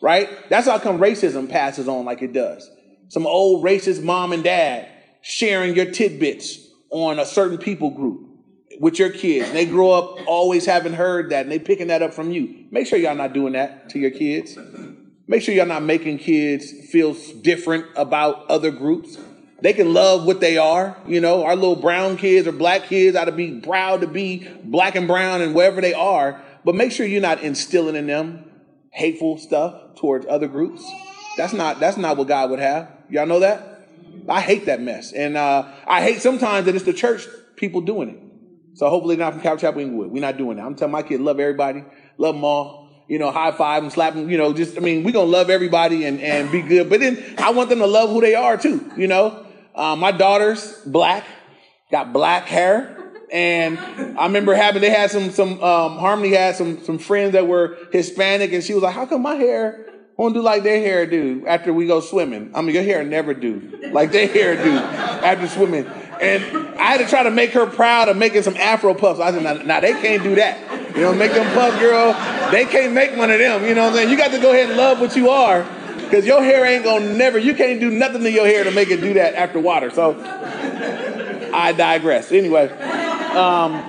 right? 0.00 0.28
That's 0.50 0.66
how 0.66 0.78
come 0.78 0.98
racism 0.98 1.48
passes 1.48 1.88
on 1.88 2.04
like 2.04 2.22
it 2.22 2.32
does. 2.32 2.68
Some 3.08 3.26
old 3.26 3.64
racist 3.64 4.02
mom 4.02 4.32
and 4.32 4.44
dad 4.44 4.88
sharing 5.22 5.74
your 5.74 5.90
tidbits 5.90 6.58
on 6.90 7.18
a 7.18 7.24
certain 7.24 7.58
people 7.58 7.90
group. 7.90 8.28
with 8.80 8.98
your 8.98 9.10
kids. 9.10 9.48
And 9.48 9.56
they 9.56 9.66
grow 9.66 9.92
up 9.92 10.26
always 10.26 10.66
having 10.66 10.92
heard 10.92 11.30
that 11.30 11.42
and 11.42 11.52
they 11.52 11.58
picking 11.58 11.88
that 11.88 12.02
up 12.02 12.12
from 12.12 12.30
you. 12.32 12.66
Make 12.70 12.86
sure 12.86 12.98
y'all 12.98 13.14
not 13.14 13.32
doing 13.32 13.52
that 13.52 13.90
to 13.90 13.98
your 13.98 14.10
kids. 14.10 14.58
Make 15.28 15.42
sure 15.42 15.54
y'all 15.54 15.66
not 15.66 15.82
making 15.82 16.18
kids 16.18 16.72
feel 16.90 17.14
different 17.42 17.86
about 17.96 18.50
other 18.50 18.70
groups. 18.70 19.18
They 19.62 19.72
can 19.72 19.94
love 19.94 20.26
what 20.26 20.40
they 20.40 20.58
are. 20.58 20.96
You 21.06 21.20
know, 21.20 21.44
our 21.44 21.54
little 21.54 21.76
brown 21.76 22.16
kids 22.16 22.48
or 22.48 22.52
black 22.52 22.86
kids 22.86 23.16
ought 23.16 23.26
to 23.26 23.32
be 23.32 23.60
proud 23.60 24.00
to 24.00 24.08
be 24.08 24.48
black 24.64 24.96
and 24.96 25.06
brown 25.06 25.40
and 25.40 25.54
wherever 25.54 25.80
they 25.80 25.94
are. 25.94 26.42
But 26.64 26.74
make 26.74 26.90
sure 26.90 27.06
you're 27.06 27.22
not 27.22 27.42
instilling 27.42 27.94
in 27.94 28.08
them 28.08 28.44
hateful 28.90 29.38
stuff 29.38 29.94
towards 29.96 30.26
other 30.26 30.48
groups. 30.48 30.84
That's 31.36 31.52
not 31.52 31.78
that's 31.78 31.96
not 31.96 32.16
what 32.16 32.26
God 32.26 32.50
would 32.50 32.58
have. 32.58 32.90
Y'all 33.08 33.26
know 33.26 33.38
that? 33.40 33.86
I 34.28 34.40
hate 34.40 34.66
that 34.66 34.80
mess. 34.80 35.12
And 35.12 35.36
uh, 35.36 35.68
I 35.86 36.02
hate 36.02 36.20
sometimes 36.20 36.66
that 36.66 36.74
it's 36.74 36.84
the 36.84 36.92
church 36.92 37.26
people 37.56 37.82
doing 37.82 38.08
it. 38.08 38.18
So 38.74 38.88
hopefully 38.88 39.16
not 39.16 39.34
from 39.34 39.42
Calvary 39.42 39.60
Chapel 39.60 39.80
Inglewood. 39.80 40.10
We're 40.10 40.22
not 40.22 40.38
doing 40.38 40.56
that. 40.56 40.64
I'm 40.64 40.74
telling 40.74 40.92
my 40.92 41.02
kids, 41.02 41.22
love 41.22 41.38
everybody, 41.38 41.84
love 42.18 42.34
them 42.34 42.44
all. 42.44 42.82
You 43.08 43.18
know, 43.18 43.30
high 43.30 43.52
five 43.52 43.82
and 43.82 43.92
slap 43.92 44.14
them. 44.14 44.28
You 44.28 44.38
know, 44.38 44.52
just 44.52 44.76
I 44.76 44.80
mean, 44.80 45.04
we're 45.04 45.12
gonna 45.12 45.30
love 45.30 45.50
everybody 45.50 46.04
and 46.04 46.20
and 46.20 46.50
be 46.50 46.62
good. 46.62 46.90
But 46.90 46.98
then 46.98 47.22
I 47.38 47.50
want 47.50 47.68
them 47.68 47.78
to 47.78 47.86
love 47.86 48.10
who 48.10 48.20
they 48.20 48.34
are 48.34 48.56
too. 48.56 48.90
You 48.96 49.06
know, 49.06 49.46
uh, 49.74 49.96
my 49.96 50.12
daughter's 50.12 50.80
black, 50.84 51.24
got 51.90 52.12
black 52.12 52.46
hair. 52.46 52.98
And 53.32 53.78
I 54.18 54.26
remember 54.26 54.54
having 54.54 54.82
they 54.82 54.90
had 54.90 55.10
some 55.10 55.30
some 55.30 55.62
um, 55.62 55.96
Harmony 55.96 56.34
had 56.34 56.54
some 56.54 56.84
some 56.84 56.98
friends 56.98 57.32
that 57.32 57.46
were 57.46 57.78
Hispanic, 57.90 58.52
and 58.52 58.62
she 58.62 58.74
was 58.74 58.82
like, 58.82 58.94
"How 58.94 59.06
come 59.06 59.22
my 59.22 59.36
hair 59.36 59.86
won't 60.18 60.34
do 60.34 60.42
like 60.42 60.64
their 60.64 60.78
hair 60.78 61.06
do 61.06 61.46
after 61.46 61.72
we 61.72 61.86
go 61.86 62.00
swimming? 62.00 62.50
I 62.54 62.60
mean, 62.60 62.74
your 62.74 62.84
hair 62.84 63.02
never 63.02 63.32
do 63.32 63.80
like 63.90 64.12
their 64.12 64.26
hair 64.28 64.62
do 64.62 64.72
after 64.76 65.48
swimming." 65.48 65.86
And 66.20 66.44
I 66.78 66.84
had 66.84 66.98
to 66.98 67.06
try 67.06 67.22
to 67.22 67.30
make 67.30 67.52
her 67.52 67.64
proud 67.66 68.10
of 68.10 68.18
making 68.18 68.42
some 68.42 68.56
Afro 68.58 68.92
puffs. 68.92 69.18
I 69.18 69.30
said, 69.30 69.42
"Now, 69.42 69.54
nah, 69.54 69.62
nah, 69.62 69.80
they 69.80 69.92
can't 69.92 70.22
do 70.22 70.34
that. 70.34 70.94
You 70.94 71.00
know, 71.00 71.14
make 71.14 71.32
them 71.32 71.50
puffs, 71.54 71.78
girl. 71.78 72.12
They 72.50 72.66
can't 72.66 72.92
make 72.92 73.16
one 73.16 73.30
of 73.30 73.38
them. 73.38 73.64
You 73.64 73.74
know 73.74 73.84
what 73.84 73.92
I'm 73.92 73.94
saying? 73.94 74.10
You 74.10 74.18
got 74.18 74.32
to 74.32 74.38
go 74.38 74.52
ahead 74.52 74.68
and 74.68 74.76
love 74.76 75.00
what 75.00 75.16
you 75.16 75.30
are." 75.30 75.66
Because 76.12 76.26
your 76.26 76.44
hair 76.44 76.66
ain't 76.66 76.84
gonna 76.84 77.14
never, 77.14 77.38
you 77.38 77.54
can't 77.54 77.80
do 77.80 77.90
nothing 77.90 78.20
to 78.20 78.30
your 78.30 78.44
hair 78.44 78.64
to 78.64 78.70
make 78.70 78.90
it 78.90 79.00
do 79.00 79.14
that 79.14 79.34
after 79.34 79.58
water. 79.58 79.88
So 79.88 80.14
I 81.54 81.72
digress. 81.74 82.30
Anyway, 82.30 82.68
um, 82.68 83.82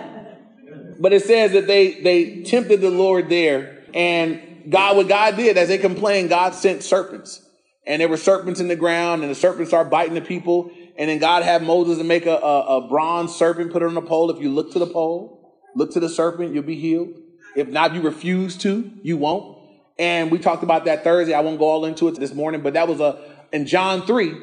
but 1.02 1.12
it 1.12 1.24
says 1.26 1.52
that 1.52 1.68
they 1.68 2.00
they 2.00 2.44
tempted 2.44 2.80
the 2.80 2.90
Lord 2.90 3.28
there, 3.28 3.84
and 3.94 4.64
God, 4.70 4.96
what 4.96 5.10
God 5.10 5.36
did 5.36 5.58
as 5.58 5.68
they 5.68 5.78
complained, 5.78 6.30
God 6.30 6.56
sent 6.56 6.84
serpents, 6.84 7.46
and 7.86 8.02
there 8.02 8.08
were 8.08 8.16
serpents 8.16 8.62
in 8.62 8.70
the 8.70 8.78
ground, 8.78 9.24
and 9.24 9.30
the 9.30 9.36
serpents 9.36 9.72
started 9.72 9.90
biting 9.90 10.14
the 10.14 10.22
people, 10.22 10.72
and 10.98 11.10
then 11.10 11.20
God 11.20 11.44
had 11.44 11.62
Moses 11.62 11.98
to 11.98 12.06
make 12.06 12.26
a, 12.26 12.38
a, 12.38 12.78
a 12.78 12.88
bronze 12.88 13.36
serpent, 13.36 13.74
put 13.74 13.82
it 13.82 13.88
on 13.88 13.98
a 13.98 14.02
pole. 14.02 14.32
If 14.32 14.42
you 14.42 14.50
look 14.50 14.72
to 14.72 14.80
the 14.80 14.88
pole, 14.88 15.60
look 15.76 15.92
to 15.92 16.00
the 16.00 16.08
serpent, 16.08 16.54
you'll 16.54 16.64
be 16.64 16.80
healed. 16.80 17.10
If 17.58 17.68
not, 17.68 17.94
you 17.94 18.00
refuse 18.00 18.58
to, 18.60 18.90
you 19.02 19.18
won't. 19.18 19.53
And 20.00 20.32
we 20.32 20.40
talked 20.40 20.64
about 20.64 20.86
that 20.86 21.04
Thursday. 21.04 21.34
I 21.34 21.42
won't 21.42 21.60
go 21.60 21.66
all 21.66 21.86
into 21.86 22.08
it 22.08 22.20
this 22.20 22.34
morning, 22.34 22.62
but 22.62 22.74
that 22.74 22.88
was 22.88 23.00
a 23.00 23.20
in 23.54 23.68
John 23.68 24.06
3, 24.06 24.36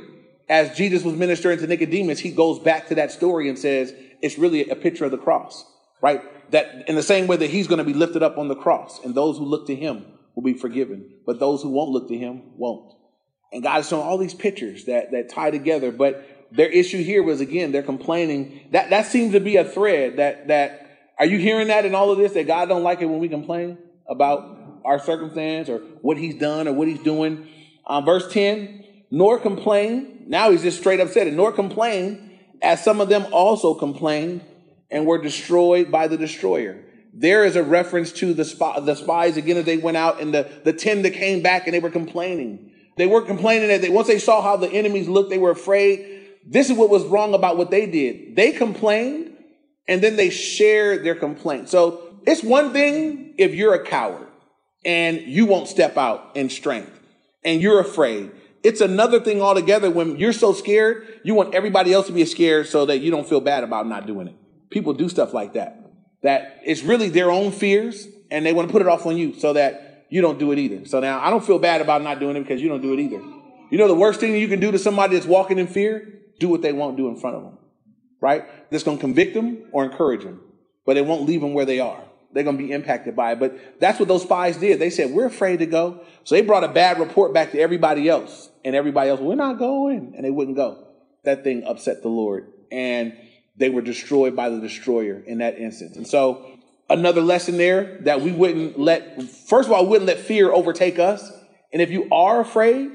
as 0.49 0.77
Jesus 0.77 1.03
was 1.03 1.17
ministering 1.17 1.59
to 1.59 1.67
Nicodemus, 1.67 2.21
he 2.21 2.31
goes 2.31 2.59
back 2.61 2.89
to 2.89 2.95
that 2.95 3.11
story 3.11 3.49
and 3.49 3.59
says 3.59 3.93
it's 4.23 4.39
really 4.39 4.69
a 4.71 4.77
picture 4.77 5.05
of 5.05 5.11
the 5.11 5.19
cross, 5.19 5.67
right? 6.01 6.23
That 6.53 6.89
in 6.89 6.95
the 6.95 7.03
same 7.03 7.27
way 7.27 7.37
that 7.37 7.51
he's 7.51 7.67
going 7.67 7.79
to 7.79 7.85
be 7.85 7.93
lifted 7.93 8.23
up 8.23 8.39
on 8.39 8.49
the 8.49 8.55
cross, 8.55 9.05
and 9.05 9.15
those 9.15 9.37
who 9.37 9.45
look 9.45 9.67
to 9.67 9.75
him 9.75 10.07
will 10.35 10.45
be 10.45 10.55
forgiven, 10.55 11.11
but 11.27 11.41
those 11.41 11.63
who 11.63 11.71
won't 11.71 11.91
look 11.91 12.09
to 12.09 12.17
him 12.17 12.43
won't. 12.57 12.95
And 13.53 13.65
God 13.65 13.81
is 13.81 13.89
showing 13.89 14.07
all 14.07 14.17
these 14.17 14.35
pictures 14.35 14.85
that 14.85 15.11
that 15.11 15.29
tie 15.29 15.51
together, 15.51 15.91
but 15.91 16.25
their 16.53 16.69
issue 16.69 17.03
here 17.03 17.23
was 17.23 17.41
again 17.41 17.73
they're 17.73 17.83
complaining. 17.83 18.69
That 18.71 18.91
that 18.91 19.07
seems 19.07 19.33
to 19.33 19.41
be 19.41 19.57
a 19.57 19.65
thread 19.65 20.17
that 20.19 20.49
that 20.49 21.15
are 21.19 21.27
you 21.27 21.39
hearing 21.39 21.69
that 21.69 21.85
in 21.85 21.95
all 21.95 22.13
of 22.13 22.19
this 22.19 22.33
that 22.33 22.47
God 22.47 22.69
don't 22.69 22.85
like 22.85 23.03
it 23.03 23.07
when 23.07 23.19
we 23.19 23.29
complain 23.29 23.79
about 24.09 24.60
our 24.85 24.99
circumstance 24.99 25.69
or 25.69 25.79
what 26.03 26.17
he's 26.17 26.37
done 26.37 26.69
or 26.69 26.73
what 26.73 26.89
he's 26.89 27.03
doing. 27.03 27.49
Um, 27.87 28.05
verse 28.05 28.33
10, 28.33 28.85
nor 29.11 29.39
complain. 29.39 30.25
Now 30.27 30.51
he's 30.51 30.63
just 30.63 30.79
straight 30.79 31.01
up 31.01 31.09
said 31.09 31.27
it, 31.27 31.35
nor 31.35 31.53
complain, 31.53 32.39
as 32.63 32.85
some 32.85 33.01
of 33.01 33.09
them 33.09 33.27
also 33.33 33.75
complained 33.75 34.43
and 34.91 35.07
were 35.07 35.21
destroyed 35.21 35.91
by 35.91 36.09
the 36.09 36.17
destroyer. 36.17 36.85
There 37.13 37.45
is 37.45 37.57
a 37.57 37.63
reference 37.63 38.13
to 38.13 38.35
the, 38.35 38.45
the 38.83 38.95
spies 38.95 39.37
again 39.37 39.57
as 39.57 39.65
they 39.65 39.77
went 39.77 39.97
out 39.97 40.21
and 40.21 40.33
the, 40.33 40.49
the 40.65 40.73
10 40.73 41.03
that 41.03 41.11
came 41.11 41.43
back 41.43 41.67
and 41.67 41.75
they 41.75 41.81
were 41.81 41.91
complaining. 41.91 42.71
They 42.97 43.07
were 43.07 43.23
complaining 43.23 43.69
that 43.69 43.83
they, 43.83 43.89
once 43.89 44.07
they 44.07 44.19
saw 44.19 44.43
how 44.43 44.57
the 44.57 44.71
enemies 44.71 45.09
looked, 45.09 45.31
they 45.31 45.39
were 45.39 45.51
afraid. 45.51 46.29
This 46.47 46.71
is 46.71 46.77
what 46.77 46.91
was 46.91 47.05
wrong 47.05 47.35
about 47.35 47.57
what 47.57 47.71
they 47.71 47.87
did. 47.87 48.37
They 48.37 48.53
complained 48.53 49.37
and 49.89 50.03
then 50.03 50.17
they 50.17 50.31
shared 50.31 51.05
their 51.05 51.15
complaint. 51.15 51.69
So 51.69 52.19
it's 52.27 52.45
one 52.45 52.73
thing 52.73 53.35
if 53.39 53.55
you're 53.55 53.75
a 53.75 53.85
coward 53.85 54.29
and 54.85 55.21
you 55.21 55.47
won't 55.47 55.69
step 55.69 55.97
out 55.97 56.31
in 56.35 56.49
strength 56.49 56.99
and 57.45 57.61
you're 57.61 57.81
afraid. 57.81 58.31
It's 58.63 58.81
another 58.81 59.21
thing 59.21 59.41
altogether 59.41 59.91
when 59.91 60.17
you're 60.17 60.33
so 60.33 60.53
scared, 60.53 61.21
you 61.23 61.35
want 61.35 61.55
everybody 61.55 61.93
else 61.93 62.07
to 62.09 62.13
be 62.13 62.25
scared 62.25 62.67
so 62.67 62.87
that 62.87 63.01
you 63.01 63.11
don't 63.11 63.29
feel 63.29 63.41
bad 63.41 63.65
about 63.65 63.87
not 63.87 64.07
doing 64.07 64.29
it. 64.29 64.37
People 64.71 64.93
do 64.93 65.09
stuff 65.09 65.33
like 65.33 65.55
that. 65.55 65.79
That 66.23 66.61
it's 66.65 66.83
really 66.83 67.09
their 67.09 67.31
own 67.31 67.53
fears 67.53 68.07
and 68.31 68.45
they 68.45 68.53
want 68.53 68.69
to 68.69 68.73
put 68.73 68.83
it 68.83 68.89
off 68.89 69.07
on 69.07 69.17
you 69.17 69.39
so 69.39 69.55
that 69.55 70.07
you 70.11 70.21
don't 70.21 70.39
do 70.39 70.53
it 70.53 70.59
either. 70.59 70.85
So 70.85 71.01
now 71.01 71.21
I 71.21 71.31
don't 71.31 71.45
feel 71.45 71.59
bad 71.59 71.81
about 71.81 72.03
not 72.03 72.21
doing 72.21 72.37
it 72.37 72.41
because 72.41 72.61
you 72.61 72.69
don't 72.69 72.83
do 72.83 72.93
it 72.93 73.01
either. 73.01 73.23
You 73.71 73.79
know 73.79 73.89
the 73.89 73.95
worst 73.95 74.21
thing 74.21 74.35
you 74.35 74.49
can 74.49 74.61
do 74.61 74.71
to 74.73 74.79
somebody 74.79 75.15
that's 75.15 75.27
walking 75.27 75.59
in 75.59 75.67
fear? 75.67 76.21
Do 76.39 76.49
what 76.49 76.63
they 76.63 76.73
won't 76.73 76.97
do 76.97 77.09
in 77.09 77.17
front 77.17 77.37
of 77.37 77.43
them. 77.43 77.59
Right? 78.21 78.45
That's 78.71 78.85
going 78.85 78.99
to 78.99 79.01
convict 79.01 79.33
them 79.33 79.65
or 79.73 79.85
encourage 79.85 80.25
them, 80.25 80.43
but 80.85 80.99
it 80.99 81.07
won't 81.07 81.27
leave 81.27 81.41
them 81.41 81.55
where 81.55 81.65
they 81.65 81.81
are 81.81 82.03
they're 82.33 82.45
going 82.45 82.57
to 82.59 82.63
be 82.63 82.73
impacted 82.73 83.17
by 83.17 83.33
it. 83.33 83.41
But 83.41 83.81
that's 83.81 83.99
what 83.99 84.09
those 84.09 84.23
spies 84.23 84.57
did. 84.57 84.79
They 84.79 84.91
said, 84.91 85.11
we're 85.11 85.27
afraid 85.27 85.59
to 85.59 85.67
go. 85.67 86.01
So 86.25 86.35
they 86.35 86.43
brought 86.43 86.65
a 86.65 86.69
bad 86.69 86.99
report 86.99 87.33
back 87.35 87.53
to 87.53 87.61
everybody 87.61 88.09
else. 88.09 88.51
And 88.65 88.77
everybody 88.77 89.11
else, 89.11 89.21
we're 89.21 89.35
not 89.35 89.59
going. 89.59 90.15
And 90.15 90.25
they 90.25 90.31
wouldn't 90.31 90.57
go. 90.57 90.87
That 91.25 91.45
thing 91.45 91.65
upset 91.65 92.03
the 92.03 92.09
Lord. 92.09 92.53
And 92.71 93.17
they 93.57 93.69
were 93.69 93.83
destroyed 93.83 94.37
by 94.37 94.49
the 94.49 94.61
destroyer 94.61 95.23
in 95.27 95.39
that 95.39 95.59
instance. 95.59 95.97
And 95.97 96.07
so 96.07 96.59
another 96.89 97.21
lesson 97.21 97.57
there 97.57 97.99
that 98.03 98.21
we 98.21 98.33
wouldn't 98.33 98.79
let, 98.79 99.23
first 99.49 99.69
of 99.69 99.73
all, 99.73 99.87
wouldn't 99.87 100.07
let 100.07 100.19
fear 100.19 100.53
overtake 100.53 100.99
us. 100.99 101.31
And 101.73 101.83
if 101.83 101.91
you 101.91 102.09
are 102.11 102.41
afraid, 102.41 102.91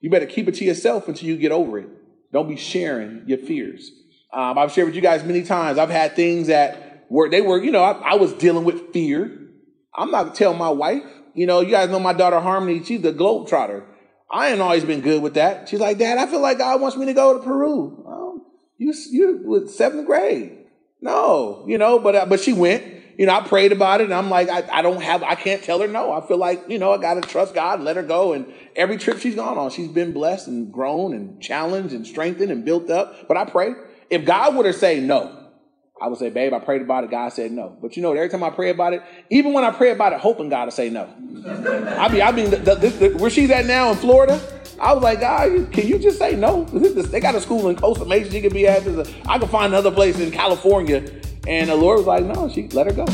you 0.00 0.10
better 0.10 0.26
keep 0.26 0.48
it 0.48 0.54
to 0.56 0.64
yourself 0.64 1.08
until 1.08 1.28
you 1.28 1.36
get 1.36 1.52
over 1.52 1.78
it. 1.78 1.88
Don't 2.32 2.48
be 2.48 2.56
sharing 2.56 3.24
your 3.26 3.38
fears. 3.38 3.90
Um, 4.32 4.58
I've 4.58 4.72
shared 4.72 4.86
with 4.86 4.94
you 4.94 5.02
guys 5.02 5.24
many 5.24 5.42
times. 5.42 5.78
I've 5.78 5.90
had 5.90 6.14
things 6.14 6.46
that 6.46 6.89
were 7.10 7.28
they 7.28 7.42
were, 7.42 7.62
you 7.62 7.70
know, 7.70 7.82
I, 7.82 8.12
I 8.12 8.14
was 8.14 8.32
dealing 8.32 8.64
with 8.64 8.92
fear. 8.94 9.36
I'm 9.94 10.10
not 10.10 10.34
telling 10.34 10.58
my 10.58 10.70
wife. 10.70 11.04
You 11.34 11.46
know, 11.46 11.60
you 11.60 11.70
guys 11.70 11.90
know 11.90 12.00
my 12.00 12.14
daughter 12.14 12.40
Harmony, 12.40 12.82
she's 12.82 13.02
the 13.02 13.12
globetrotter. 13.12 13.84
I 14.32 14.50
ain't 14.50 14.60
always 14.60 14.84
been 14.84 15.00
good 15.00 15.20
with 15.22 15.34
that. 15.34 15.68
She's 15.68 15.80
like, 15.80 15.98
Dad, 15.98 16.16
I 16.16 16.26
feel 16.26 16.40
like 16.40 16.58
God 16.58 16.80
wants 16.80 16.96
me 16.96 17.06
to 17.06 17.12
go 17.12 17.36
to 17.36 17.44
Peru. 17.44 18.00
You 18.80 18.94
you 19.10 19.42
with 19.44 19.70
seventh 19.70 20.06
grade. 20.06 20.56
No, 21.02 21.64
you 21.68 21.76
know, 21.76 21.98
but 21.98 22.14
uh, 22.16 22.26
but 22.26 22.40
she 22.40 22.54
went. 22.54 22.98
You 23.18 23.26
know, 23.26 23.34
I 23.34 23.46
prayed 23.46 23.72
about 23.72 24.00
it, 24.00 24.04
and 24.04 24.14
I'm 24.14 24.30
like, 24.30 24.48
I, 24.48 24.66
I 24.78 24.80
don't 24.80 25.02
have, 25.02 25.22
I 25.22 25.34
can't 25.34 25.62
tell 25.62 25.80
her 25.80 25.86
no. 25.86 26.10
I 26.10 26.26
feel 26.26 26.38
like, 26.38 26.64
you 26.70 26.78
know, 26.78 26.94
I 26.94 26.96
got 26.96 27.22
to 27.22 27.28
trust 27.28 27.54
God, 27.54 27.74
and 27.74 27.84
let 27.84 27.96
her 27.96 28.02
go. 28.02 28.32
And 28.32 28.50
every 28.74 28.96
trip 28.96 29.18
she's 29.18 29.34
gone 29.34 29.58
on, 29.58 29.68
she's 29.70 29.88
been 29.88 30.12
blessed 30.12 30.48
and 30.48 30.72
grown 30.72 31.12
and 31.12 31.38
challenged 31.42 31.92
and 31.92 32.06
strengthened 32.06 32.50
and 32.50 32.64
built 32.64 32.88
up. 32.88 33.28
But 33.28 33.36
I 33.36 33.44
pray, 33.44 33.74
if 34.08 34.24
God 34.24 34.56
would 34.56 34.64
have 34.64 34.76
said 34.76 35.02
no, 35.02 35.39
I 36.00 36.08
would 36.08 36.18
say, 36.18 36.30
babe, 36.30 36.54
I 36.54 36.58
prayed 36.58 36.80
about 36.80 37.04
it. 37.04 37.10
God 37.10 37.28
said 37.30 37.52
no. 37.52 37.76
But 37.80 37.96
you 37.96 38.02
know, 38.02 38.12
every 38.12 38.30
time 38.30 38.42
I 38.42 38.50
pray 38.50 38.70
about 38.70 38.94
it, 38.94 39.02
even 39.28 39.52
when 39.52 39.64
I 39.64 39.70
pray 39.70 39.90
about 39.90 40.12
it, 40.12 40.20
hoping 40.20 40.48
God 40.48 40.64
to 40.64 40.70
say 40.70 40.88
no. 40.88 41.04
I 41.46 42.08
mean, 42.10 42.22
I 42.22 42.32
mean, 42.32 42.50
the, 42.50 42.56
the, 42.56 42.74
the, 42.74 43.08
where 43.18 43.30
she's 43.30 43.50
at 43.50 43.66
now 43.66 43.90
in 43.90 43.96
Florida, 43.96 44.40
I 44.80 44.94
was 44.94 45.02
like, 45.02 45.20
God, 45.20 45.70
can 45.72 45.86
you 45.86 45.98
just 45.98 46.18
say 46.18 46.36
no? 46.36 46.64
They 46.64 47.20
got 47.20 47.34
a 47.34 47.40
school 47.40 47.68
in 47.68 47.76
Costa 47.76 48.06
Mesa 48.06 48.30
she 48.30 48.40
could 48.40 48.54
be 48.54 48.66
at. 48.66 48.86
I 49.26 49.38
could 49.38 49.50
find 49.50 49.72
another 49.72 49.90
place 49.90 50.18
in 50.18 50.30
California. 50.30 51.20
And 51.46 51.68
the 51.68 51.74
Lord 51.74 51.98
was 51.98 52.06
like, 52.06 52.24
no, 52.24 52.48
she 52.48 52.68
let 52.68 52.86
her 52.86 52.92
go. 52.92 53.06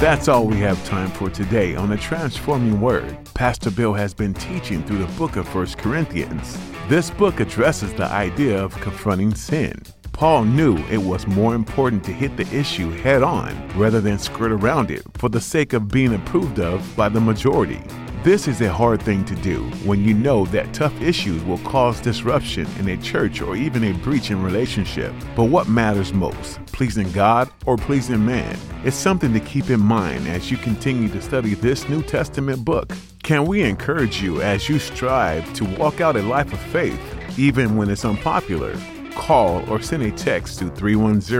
That's 0.00 0.28
all 0.28 0.46
we 0.46 0.58
have 0.58 0.82
time 0.86 1.10
for 1.10 1.28
today 1.28 1.74
on 1.74 1.90
the 1.90 1.96
Transforming 1.96 2.80
Word. 2.80 3.18
Pastor 3.34 3.68
Bill 3.68 3.92
has 3.94 4.14
been 4.14 4.32
teaching 4.32 4.80
through 4.84 4.98
the 4.98 5.12
book 5.18 5.34
of 5.34 5.48
First 5.48 5.76
Corinthians. 5.76 6.56
This 6.86 7.10
book 7.10 7.40
addresses 7.40 7.92
the 7.94 8.04
idea 8.04 8.62
of 8.62 8.80
confronting 8.80 9.34
sin. 9.34 9.82
Paul 10.12 10.44
knew 10.44 10.76
it 10.88 11.02
was 11.02 11.26
more 11.26 11.56
important 11.56 12.04
to 12.04 12.12
hit 12.12 12.36
the 12.36 12.46
issue 12.56 12.92
head 12.92 13.24
on 13.24 13.56
rather 13.76 14.00
than 14.00 14.20
skirt 14.20 14.52
around 14.52 14.92
it 14.92 15.02
for 15.14 15.28
the 15.28 15.40
sake 15.40 15.72
of 15.72 15.88
being 15.88 16.14
approved 16.14 16.60
of 16.60 16.94
by 16.94 17.08
the 17.08 17.20
majority. 17.20 17.82
This 18.24 18.48
is 18.48 18.60
a 18.60 18.72
hard 18.72 19.00
thing 19.02 19.24
to 19.26 19.34
do 19.36 19.64
when 19.84 20.04
you 20.04 20.12
know 20.12 20.44
that 20.46 20.74
tough 20.74 21.00
issues 21.00 21.42
will 21.44 21.58
cause 21.58 22.00
disruption 22.00 22.66
in 22.78 22.88
a 22.88 22.96
church 22.96 23.40
or 23.40 23.56
even 23.56 23.84
a 23.84 23.92
breach 23.92 24.30
in 24.30 24.42
relationship. 24.42 25.14
But 25.36 25.44
what 25.44 25.68
matters 25.68 26.12
most, 26.12 26.64
pleasing 26.66 27.10
God 27.12 27.48
or 27.64 27.76
pleasing 27.76 28.24
man, 28.24 28.58
is 28.84 28.94
something 28.94 29.32
to 29.32 29.40
keep 29.40 29.70
in 29.70 29.80
mind 29.80 30.26
as 30.26 30.50
you 30.50 30.56
continue 30.56 31.08
to 31.10 31.22
study 31.22 31.54
this 31.54 31.88
New 31.88 32.02
Testament 32.02 32.64
book. 32.64 32.92
Can 33.22 33.46
we 33.46 33.62
encourage 33.62 34.20
you 34.20 34.42
as 34.42 34.68
you 34.68 34.78
strive 34.78 35.52
to 35.54 35.64
walk 35.76 36.00
out 36.00 36.16
a 36.16 36.22
life 36.22 36.52
of 36.52 36.60
faith 36.60 37.00
even 37.38 37.76
when 37.76 37.88
it's 37.88 38.04
unpopular. 38.04 38.76
Call 39.12 39.68
or 39.70 39.80
send 39.80 40.02
a 40.02 40.10
text 40.12 40.58
to 40.58 40.68
310 40.70 41.30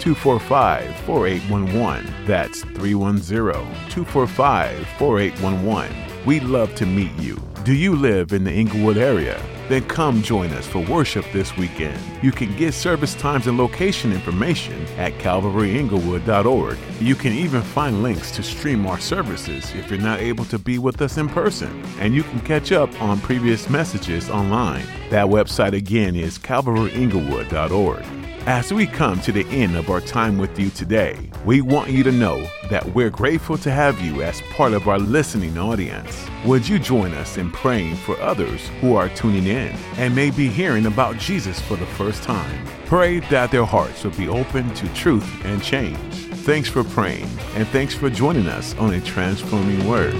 245 0.00 0.96
4811. 1.00 2.26
That's 2.26 2.62
310 2.62 3.52
245 3.90 4.86
4811. 4.98 6.07
We'd 6.28 6.42
love 6.42 6.74
to 6.74 6.84
meet 6.84 7.16
you. 7.18 7.40
Do 7.64 7.72
you 7.72 7.96
live 7.96 8.34
in 8.34 8.44
the 8.44 8.52
Inglewood 8.52 8.98
area? 8.98 9.42
Then 9.70 9.88
come 9.88 10.20
join 10.20 10.50
us 10.50 10.66
for 10.66 10.84
worship 10.84 11.24
this 11.32 11.56
weekend. 11.56 11.98
You 12.22 12.32
can 12.32 12.54
get 12.54 12.74
service 12.74 13.14
times 13.14 13.46
and 13.46 13.56
location 13.56 14.12
information 14.12 14.84
at 14.98 15.14
calvaryinglewood.org. 15.14 16.76
You 17.00 17.14
can 17.14 17.32
even 17.32 17.62
find 17.62 18.02
links 18.02 18.30
to 18.32 18.42
stream 18.42 18.86
our 18.86 19.00
services 19.00 19.72
if 19.74 19.90
you're 19.90 20.00
not 20.00 20.20
able 20.20 20.44
to 20.44 20.58
be 20.58 20.76
with 20.76 21.00
us 21.00 21.16
in 21.16 21.30
person. 21.30 21.82
And 21.98 22.14
you 22.14 22.24
can 22.24 22.40
catch 22.40 22.72
up 22.72 22.90
on 23.00 23.20
previous 23.20 23.70
messages 23.70 24.28
online. 24.28 24.84
That 25.08 25.28
website 25.28 25.72
again 25.72 26.14
is 26.14 26.38
calvaryinglewood.org. 26.38 28.27
As 28.46 28.72
we 28.72 28.86
come 28.86 29.20
to 29.22 29.32
the 29.32 29.46
end 29.48 29.76
of 29.76 29.90
our 29.90 30.00
time 30.00 30.38
with 30.38 30.58
you 30.58 30.70
today, 30.70 31.30
we 31.44 31.60
want 31.60 31.90
you 31.90 32.02
to 32.02 32.12
know 32.12 32.48
that 32.70 32.94
we're 32.94 33.10
grateful 33.10 33.58
to 33.58 33.70
have 33.70 34.00
you 34.00 34.22
as 34.22 34.40
part 34.52 34.72
of 34.72 34.88
our 34.88 34.98
listening 34.98 35.58
audience. 35.58 36.26
Would 36.46 36.66
you 36.66 36.78
join 36.78 37.12
us 37.12 37.36
in 37.36 37.50
praying 37.50 37.96
for 37.96 38.18
others 38.20 38.68
who 38.80 38.96
are 38.96 39.10
tuning 39.10 39.46
in 39.46 39.76
and 39.96 40.14
may 40.14 40.30
be 40.30 40.48
hearing 40.48 40.86
about 40.86 41.18
Jesus 41.18 41.60
for 41.60 41.76
the 41.76 41.86
first 41.86 42.22
time? 42.22 42.66
Pray 42.86 43.20
that 43.20 43.50
their 43.50 43.66
hearts 43.66 44.04
will 44.04 44.12
be 44.12 44.28
open 44.28 44.72
to 44.74 44.94
truth 44.94 45.28
and 45.44 45.62
change. 45.62 45.98
Thanks 46.44 46.70
for 46.70 46.84
praying, 46.84 47.28
and 47.54 47.68
thanks 47.68 47.94
for 47.94 48.08
joining 48.08 48.46
us 48.46 48.74
on 48.76 48.94
a 48.94 49.00
transforming 49.02 49.86
word. 49.86 50.14